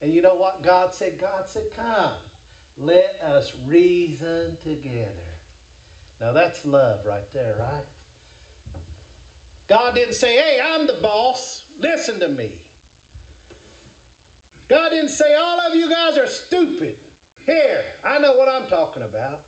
And 0.00 0.12
you 0.12 0.20
know 0.20 0.34
what 0.34 0.60
God 0.60 0.94
said? 0.94 1.18
God 1.18 1.48
said, 1.48 1.72
come, 1.72 2.22
let 2.76 3.20
us 3.22 3.58
reason 3.60 4.58
together. 4.58 5.26
Now 6.20 6.32
that's 6.32 6.66
love 6.66 7.06
right 7.06 7.30
there, 7.30 7.56
right? 7.56 7.86
God 9.68 9.94
didn't 9.94 10.14
say, 10.14 10.36
hey, 10.36 10.60
I'm 10.62 10.86
the 10.86 11.00
boss. 11.00 11.68
Listen 11.78 12.20
to 12.20 12.28
me. 12.28 12.65
God 14.68 14.88
didn't 14.90 15.10
say, 15.10 15.34
all 15.34 15.60
of 15.60 15.74
you 15.74 15.88
guys 15.88 16.18
are 16.18 16.26
stupid. 16.26 16.98
Here, 17.44 17.94
I 18.02 18.18
know 18.18 18.36
what 18.36 18.48
I'm 18.48 18.68
talking 18.68 19.02
about. 19.02 19.46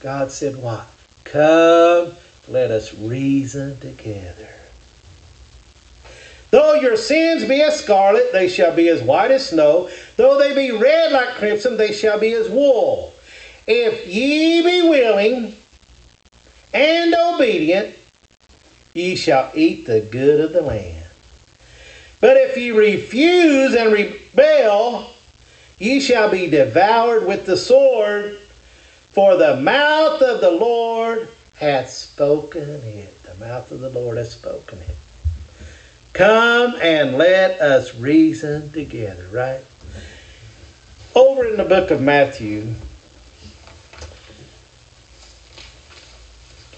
God 0.00 0.30
said, 0.30 0.56
what? 0.56 0.86
Come, 1.24 2.12
let 2.48 2.70
us 2.70 2.94
reason 2.94 3.78
together. 3.80 4.50
Though 6.50 6.74
your 6.74 6.96
sins 6.96 7.44
be 7.44 7.62
as 7.62 7.80
scarlet, 7.80 8.32
they 8.32 8.48
shall 8.48 8.74
be 8.74 8.88
as 8.88 9.02
white 9.02 9.30
as 9.30 9.48
snow. 9.48 9.90
Though 10.16 10.38
they 10.38 10.54
be 10.54 10.70
red 10.70 11.12
like 11.12 11.34
crimson, 11.36 11.76
they 11.76 11.92
shall 11.92 12.20
be 12.20 12.32
as 12.34 12.48
wool. 12.48 13.14
If 13.66 14.06
ye 14.06 14.62
be 14.62 14.88
willing 14.88 15.56
and 16.72 17.14
obedient, 17.14 17.96
ye 18.94 19.16
shall 19.16 19.50
eat 19.54 19.86
the 19.86 20.00
good 20.00 20.40
of 20.40 20.52
the 20.52 20.62
land. 20.62 21.04
But 22.20 22.36
if 22.36 22.56
ye 22.56 22.70
refuse 22.70 23.74
and 23.74 23.92
rebel, 24.36 25.10
ye 25.78 26.00
shall 26.00 26.30
be 26.30 26.48
devoured 26.48 27.26
with 27.26 27.46
the 27.46 27.56
sword, 27.56 28.38
for 29.10 29.36
the 29.36 29.56
mouth 29.56 30.20
of 30.20 30.40
the 30.40 30.50
Lord 30.50 31.28
hath 31.56 31.90
spoken 31.90 32.82
it. 32.84 33.22
The 33.22 33.34
mouth 33.36 33.70
of 33.72 33.80
the 33.80 33.88
Lord 33.88 34.18
hath 34.18 34.28
spoken 34.28 34.80
it. 34.80 34.96
Come 36.12 36.76
and 36.80 37.18
let 37.18 37.60
us 37.60 37.94
reason 37.94 38.70
together, 38.72 39.26
right? 39.30 39.64
Over 41.14 41.46
in 41.46 41.56
the 41.56 41.64
book 41.64 41.90
of 41.90 42.00
Matthew, 42.00 42.74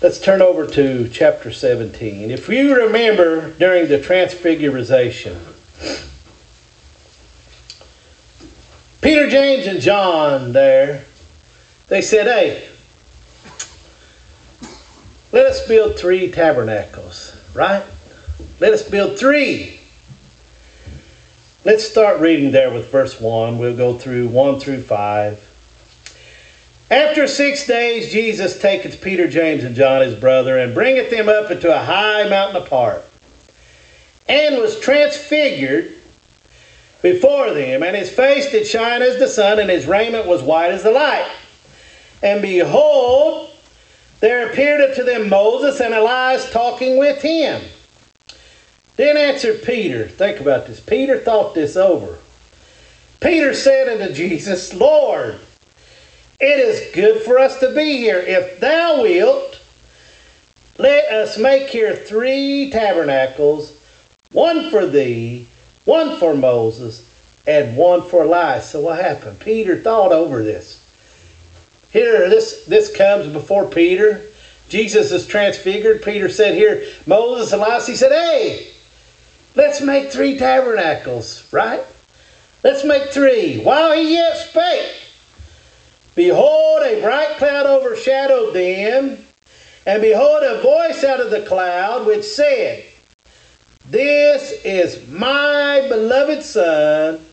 let's 0.01 0.21
turn 0.21 0.43
over 0.43 0.67
to 0.67 1.09
chapter 1.09 1.53
17. 1.53 2.31
If 2.31 2.49
you 2.49 2.77
remember 2.77 3.51
during 3.53 3.89
the 3.89 4.01
transfiguration, 4.01 5.41
Peter, 9.01 9.29
James, 9.31 9.67
and 9.67 9.81
John 9.81 10.53
there, 10.53 11.05
they 11.87 12.03
said, 12.03 12.27
Hey, 12.27 12.69
let 15.31 15.47
us 15.47 15.67
build 15.67 15.99
three 15.99 16.31
tabernacles, 16.31 17.37
right? 17.55 17.85
Let 18.61 18.73
us 18.73 18.89
build 18.89 19.19
three. 19.19 19.81
Let's 21.65 21.89
start 21.89 22.21
reading 22.21 22.51
there 22.51 22.73
with 22.73 22.91
verse 22.91 23.21
1. 23.21 23.59
We'll 23.59 23.77
go 23.77 23.99
through 23.99 24.29
1 24.29 24.61
through 24.61 24.83
5. 24.83 25.45
After 26.91 27.27
six 27.27 27.67
days, 27.67 28.11
Jesus 28.11 28.59
taketh 28.59 29.03
Peter, 29.03 29.29
James, 29.29 29.63
and 29.63 29.77
John 29.77 30.01
his 30.01 30.15
brother, 30.15 30.57
and 30.59 30.73
bringeth 30.73 31.11
them 31.11 31.29
up 31.29 31.51
into 31.51 31.75
a 31.75 31.85
high 31.85 32.27
mountain 32.29 32.63
apart, 32.63 33.05
and 34.27 34.57
was 34.57 34.81
transfigured 34.81 35.93
before 37.03 37.53
them, 37.53 37.83
and 37.83 37.97
his 37.97 38.11
face 38.11 38.51
did 38.51 38.67
shine 38.67 39.03
as 39.03 39.19
the 39.19 39.29
sun, 39.29 39.59
and 39.59 39.71
his 39.71 39.87
raiment 39.87 40.27
was 40.27 40.43
white 40.43 40.73
as 40.73 40.83
the 40.83 40.91
light. 40.91 41.31
And 42.23 42.43
behold, 42.43 43.51
there 44.21 44.51
appeared 44.51 44.81
unto 44.81 45.05
them 45.05 45.29
Moses 45.29 45.81
and 45.81 45.95
Elias 45.95 46.51
talking 46.51 46.99
with 46.99 47.23
him. 47.23 47.63
Then 48.97 49.17
answered 49.17 49.63
Peter, 49.63 50.09
think 50.09 50.41
about 50.41 50.67
this. 50.67 50.81
Peter 50.81 51.19
thought 51.19 51.55
this 51.55 51.77
over. 51.77 52.19
Peter 53.21 53.55
said 53.55 53.89
unto 53.89 54.13
Jesus, 54.13 54.75
Lord, 54.75 55.39
it 56.41 56.59
is 56.59 56.95
good 56.95 57.23
for 57.23 57.39
us 57.39 57.61
to 57.61 57.73
be 57.73 57.99
here. 57.99 58.19
If 58.19 58.59
thou 58.59 59.03
wilt, 59.03 59.61
let 60.79 61.05
us 61.13 61.39
make 61.39 61.69
here 61.69 61.95
three 61.95 62.71
tabernacles 62.71 63.75
one 64.33 64.71
for 64.71 64.85
thee, 64.87 65.47
one 65.89 66.19
for 66.19 66.35
Moses, 66.35 67.03
and 67.47 67.75
one 67.75 68.03
for 68.03 68.25
Elias. 68.25 68.69
So 68.69 68.81
what 68.81 69.03
happened? 69.03 69.41
Peter 69.41 69.81
thought 69.81 70.13
over 70.13 70.43
this. 70.43 70.85
Here, 71.91 72.29
this, 72.29 72.67
this 72.67 72.95
comes 72.95 73.27
before 73.33 73.65
Peter. 73.65 74.21
Jesus 74.69 75.11
is 75.13 75.27
transfigured. 75.27 76.03
Peter 76.03 76.29
said, 76.29 76.55
Here, 76.55 76.85
Moses, 77.07 77.55
and 77.55 77.63
Elias, 77.63 77.87
he 77.87 77.97
said, 77.97 78.13
Hey, 78.13 78.67
let's 79.55 79.81
make 79.81 80.13
three 80.13 80.37
tabernacles, 80.37 81.51
right? 81.55 81.81
Let's 82.63 82.85
make 82.85 83.09
three. 83.09 83.59
While 83.59 83.95
he 83.95 84.13
yet 84.13 84.37
spake, 84.37 84.95
behold, 86.15 86.83
a 86.83 87.01
bright 87.01 87.39
cloud 87.39 87.65
overshadowed 87.65 88.55
them, 88.55 89.25
and 89.87 90.03
behold, 90.03 90.43
a 90.43 90.61
voice 90.61 91.03
out 91.03 91.21
of 91.21 91.31
the 91.31 91.47
cloud 91.47 92.07
which 92.07 92.25
said, 92.25 92.85
This 93.91 94.53
is 94.65 95.09
my 95.09 95.87
beloved 95.89 96.43
Son, 96.43 97.25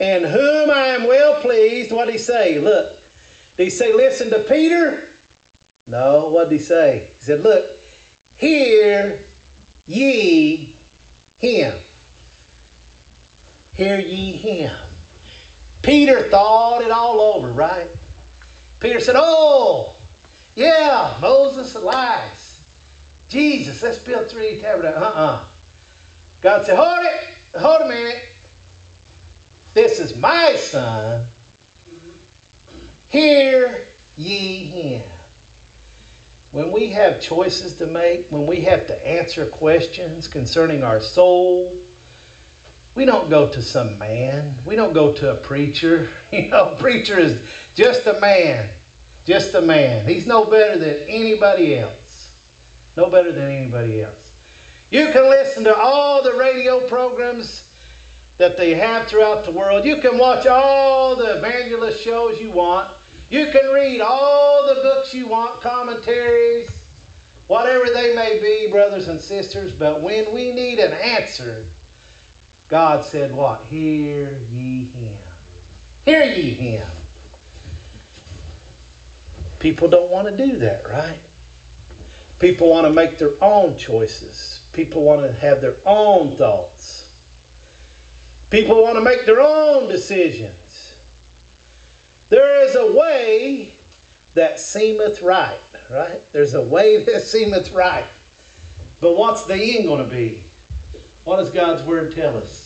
in 0.00 0.24
whom 0.24 0.70
I 0.70 0.88
am 0.88 1.06
well 1.06 1.40
pleased. 1.40 1.92
What 1.92 2.06
did 2.06 2.12
he 2.12 2.18
say? 2.18 2.58
Look, 2.58 3.00
did 3.56 3.64
he 3.64 3.70
say, 3.70 3.92
Listen 3.92 4.28
to 4.30 4.40
Peter? 4.40 5.08
No, 5.86 6.30
what 6.30 6.48
did 6.48 6.58
he 6.58 6.64
say? 6.64 7.10
He 7.16 7.22
said, 7.22 7.42
Look, 7.42 7.64
hear 8.36 9.22
ye 9.86 10.74
him. 11.38 11.78
Hear 13.74 14.00
ye 14.00 14.32
him. 14.32 14.76
Peter 15.82 16.28
thought 16.28 16.82
it 16.82 16.90
all 16.90 17.20
over, 17.20 17.52
right? 17.52 17.88
Peter 18.80 18.98
said, 18.98 19.14
Oh, 19.16 19.94
yeah, 20.56 21.16
Moses, 21.20 21.72
Elias, 21.76 22.64
Jesus, 23.28 23.80
let's 23.80 23.98
build 23.98 24.28
three 24.28 24.58
tabernacles. 24.58 25.04
Uh 25.04 25.06
uh 25.06 25.44
God 26.44 26.66
said, 26.66 26.76
Hold 26.76 27.06
it, 27.06 27.58
hold 27.58 27.80
a 27.80 27.88
minute. 27.88 28.28
This 29.72 29.98
is 29.98 30.14
my 30.18 30.54
son. 30.56 31.26
Hear 33.08 33.86
ye 34.18 34.66
him. 34.66 35.10
When 36.50 36.70
we 36.70 36.90
have 36.90 37.22
choices 37.22 37.78
to 37.78 37.86
make, 37.86 38.28
when 38.28 38.46
we 38.46 38.60
have 38.60 38.86
to 38.88 39.08
answer 39.08 39.48
questions 39.48 40.28
concerning 40.28 40.82
our 40.82 41.00
soul, 41.00 41.74
we 42.94 43.06
don't 43.06 43.30
go 43.30 43.50
to 43.50 43.62
some 43.62 43.96
man. 43.96 44.58
We 44.66 44.76
don't 44.76 44.92
go 44.92 45.14
to 45.14 45.32
a 45.32 45.36
preacher. 45.36 46.12
You 46.30 46.50
know, 46.50 46.76
preacher 46.78 47.18
is 47.18 47.48
just 47.74 48.06
a 48.06 48.20
man. 48.20 48.70
Just 49.24 49.54
a 49.54 49.62
man. 49.62 50.06
He's 50.06 50.26
no 50.26 50.44
better 50.44 50.76
than 50.78 51.08
anybody 51.08 51.78
else. 51.78 52.36
No 52.98 53.08
better 53.08 53.32
than 53.32 53.50
anybody 53.50 54.02
else. 54.02 54.23
You 54.94 55.10
can 55.10 55.28
listen 55.28 55.64
to 55.64 55.76
all 55.76 56.22
the 56.22 56.34
radio 56.34 56.86
programs 56.86 57.68
that 58.36 58.56
they 58.56 58.74
have 58.74 59.08
throughout 59.08 59.44
the 59.44 59.50
world. 59.50 59.84
You 59.84 60.00
can 60.00 60.18
watch 60.18 60.46
all 60.46 61.16
the 61.16 61.38
evangelist 61.38 62.00
shows 62.00 62.40
you 62.40 62.52
want. 62.52 62.96
You 63.28 63.50
can 63.50 63.72
read 63.72 64.00
all 64.00 64.72
the 64.72 64.80
books 64.82 65.12
you 65.12 65.26
want, 65.26 65.60
commentaries, 65.60 66.86
whatever 67.48 67.86
they 67.92 68.14
may 68.14 68.38
be, 68.40 68.70
brothers 68.70 69.08
and 69.08 69.20
sisters. 69.20 69.74
But 69.74 70.00
when 70.00 70.32
we 70.32 70.52
need 70.52 70.78
an 70.78 70.92
answer, 70.92 71.66
God 72.68 73.04
said, 73.04 73.34
What? 73.34 73.64
Hear 73.64 74.38
ye 74.48 74.84
him. 74.84 75.22
Hear 76.04 76.22
ye 76.22 76.54
him. 76.54 76.88
People 79.58 79.88
don't 79.88 80.12
want 80.12 80.28
to 80.28 80.36
do 80.36 80.58
that, 80.58 80.86
right? 80.86 81.18
People 82.38 82.70
want 82.70 82.86
to 82.86 82.92
make 82.92 83.18
their 83.18 83.34
own 83.42 83.76
choices. 83.76 84.53
People 84.74 85.04
want 85.04 85.22
to 85.22 85.32
have 85.32 85.60
their 85.60 85.76
own 85.86 86.36
thoughts. 86.36 87.10
People 88.50 88.82
want 88.82 88.96
to 88.96 89.00
make 89.00 89.24
their 89.24 89.40
own 89.40 89.88
decisions. 89.88 90.96
There 92.28 92.64
is 92.64 92.74
a 92.74 92.92
way 92.92 93.76
that 94.34 94.58
seemeth 94.58 95.22
right, 95.22 95.60
right? 95.88 96.20
There's 96.32 96.54
a 96.54 96.62
way 96.62 97.04
that 97.04 97.22
seemeth 97.22 97.72
right. 97.72 98.06
But 99.00 99.16
what's 99.16 99.44
the 99.44 99.54
end 99.54 99.86
going 99.86 100.08
to 100.08 100.10
be? 100.10 100.42
What 101.24 101.36
does 101.36 101.50
God's 101.50 101.82
Word 101.82 102.14
tell 102.14 102.36
us? 102.36 102.64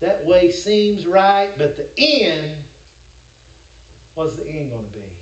That 0.00 0.24
way 0.24 0.50
seems 0.50 1.06
right, 1.06 1.56
but 1.56 1.76
the 1.76 1.92
end, 1.98 2.64
what's 4.14 4.36
the 4.36 4.48
end 4.48 4.70
going 4.70 4.90
to 4.90 4.98
be? 4.98 5.16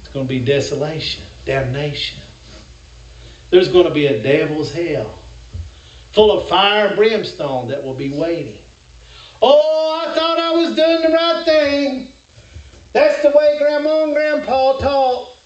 It's 0.00 0.08
going 0.08 0.26
to 0.26 0.28
be 0.28 0.44
desolation, 0.44 1.24
damnation. 1.44 2.22
There's 3.50 3.68
going 3.68 3.86
to 3.86 3.94
be 3.94 4.06
a 4.06 4.22
devil's 4.22 4.72
hell 4.72 5.18
full 6.16 6.32
of 6.32 6.48
fire 6.48 6.86
and 6.86 6.96
brimstone 6.96 7.68
that 7.68 7.84
will 7.84 7.94
be 7.94 8.08
waiting. 8.08 8.62
Oh, 9.42 10.02
I 10.02 10.14
thought 10.14 10.38
I 10.38 10.52
was 10.52 10.74
doing 10.74 11.02
the 11.02 11.14
right 11.14 11.44
thing. 11.44 12.12
That's 12.94 13.22
the 13.22 13.28
way 13.28 13.58
Grandma 13.58 14.04
and 14.04 14.14
Grandpa 14.14 14.78
taught. 14.78 15.36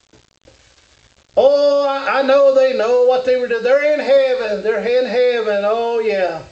Oh, 1.36 1.88
I, 1.88 2.20
I 2.20 2.22
know 2.22 2.54
they 2.54 2.78
know 2.78 3.04
what 3.06 3.24
they 3.24 3.36
were 3.36 3.48
doing. 3.48 3.64
They're 3.64 3.94
in 3.94 3.98
heaven. 3.98 4.62
They're 4.62 4.78
in 4.78 5.06
heaven. 5.06 5.64
Oh, 5.66 5.98
yeah. 5.98 6.44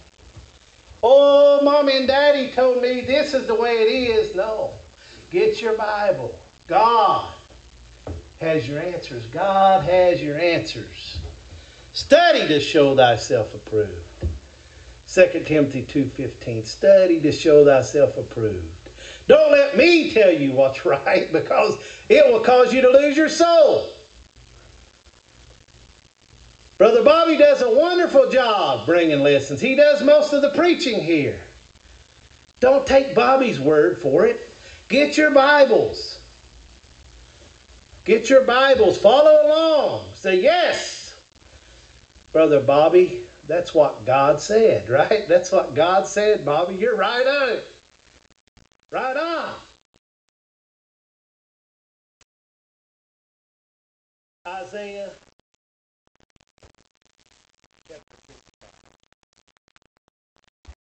Oh, 1.01 1.61
Mommy 1.63 1.99
and 1.99 2.09
Daddy 2.09 2.51
told 2.51 2.83
me 2.83 3.03
this 3.03 3.35
is 3.35 3.47
the 3.47 3.55
way 3.55 3.83
it 3.83 3.89
is. 3.89 4.35
No. 4.35 4.73
Get 5.31 5.63
your 5.63 5.77
Bible. 5.77 6.41
God 6.67 7.33
has 8.41 8.69
your 8.69 8.81
answers. 8.81 9.27
God 9.27 9.85
has 9.85 10.21
your 10.21 10.39
answers. 10.39 11.23
Study 11.99 12.47
to 12.47 12.61
show 12.61 12.95
thyself 12.95 13.55
approved. 13.55 14.05
2 15.09 15.43
Timothy 15.45 15.85
2.15. 15.85 16.65
Study 16.65 17.21
to 17.21 17.33
show 17.33 17.65
thyself 17.65 18.17
approved. 18.17 18.89
Don't 19.27 19.51
let 19.51 19.77
me 19.77 20.13
tell 20.13 20.31
you 20.31 20.53
what's 20.53 20.85
right 20.85 21.33
because 21.33 21.77
it 22.09 22.25
will 22.25 22.45
cause 22.45 22.73
you 22.73 22.83
to 22.83 22.89
lose 22.89 23.17
your 23.17 23.29
soul. 23.29 23.91
Brother 26.79 27.03
Bobby 27.03 27.37
does 27.37 27.63
a 27.63 27.77
wonderful 27.77 28.31
job 28.31 28.87
bringing 28.87 29.19
lessons. 29.19 29.61
He 29.61 29.75
does 29.75 30.01
most 30.01 30.33
of 30.33 30.41
the 30.41 30.51
preaching 30.51 31.01
here. 31.01 31.43
Don't 32.61 32.87
take 32.87 33.17
Bobby's 33.17 33.59
word 33.59 34.01
for 34.01 34.25
it. 34.25 34.41
Get 34.89 35.17
your 35.17 35.33
Bibles. 35.33 36.23
Get 38.05 38.31
your 38.31 38.45
Bibles. 38.45 38.99
Follow 38.99 39.49
along. 39.49 40.15
Say, 40.15 40.41
yes, 40.41 40.98
Brother 42.33 42.61
Bobby, 42.61 43.27
that's 43.47 43.75
what 43.75 44.05
God 44.05 44.41
said, 44.41 44.88
right? 44.88 45.27
That's 45.27 45.51
what 45.51 45.75
God 45.75 46.07
said, 46.07 46.45
Bobby. 46.45 46.77
You're 46.77 46.97
right 46.97 47.27
on. 47.27 47.61
Right 48.93 49.17
on. 49.17 49.55
Isaiah 54.47 55.11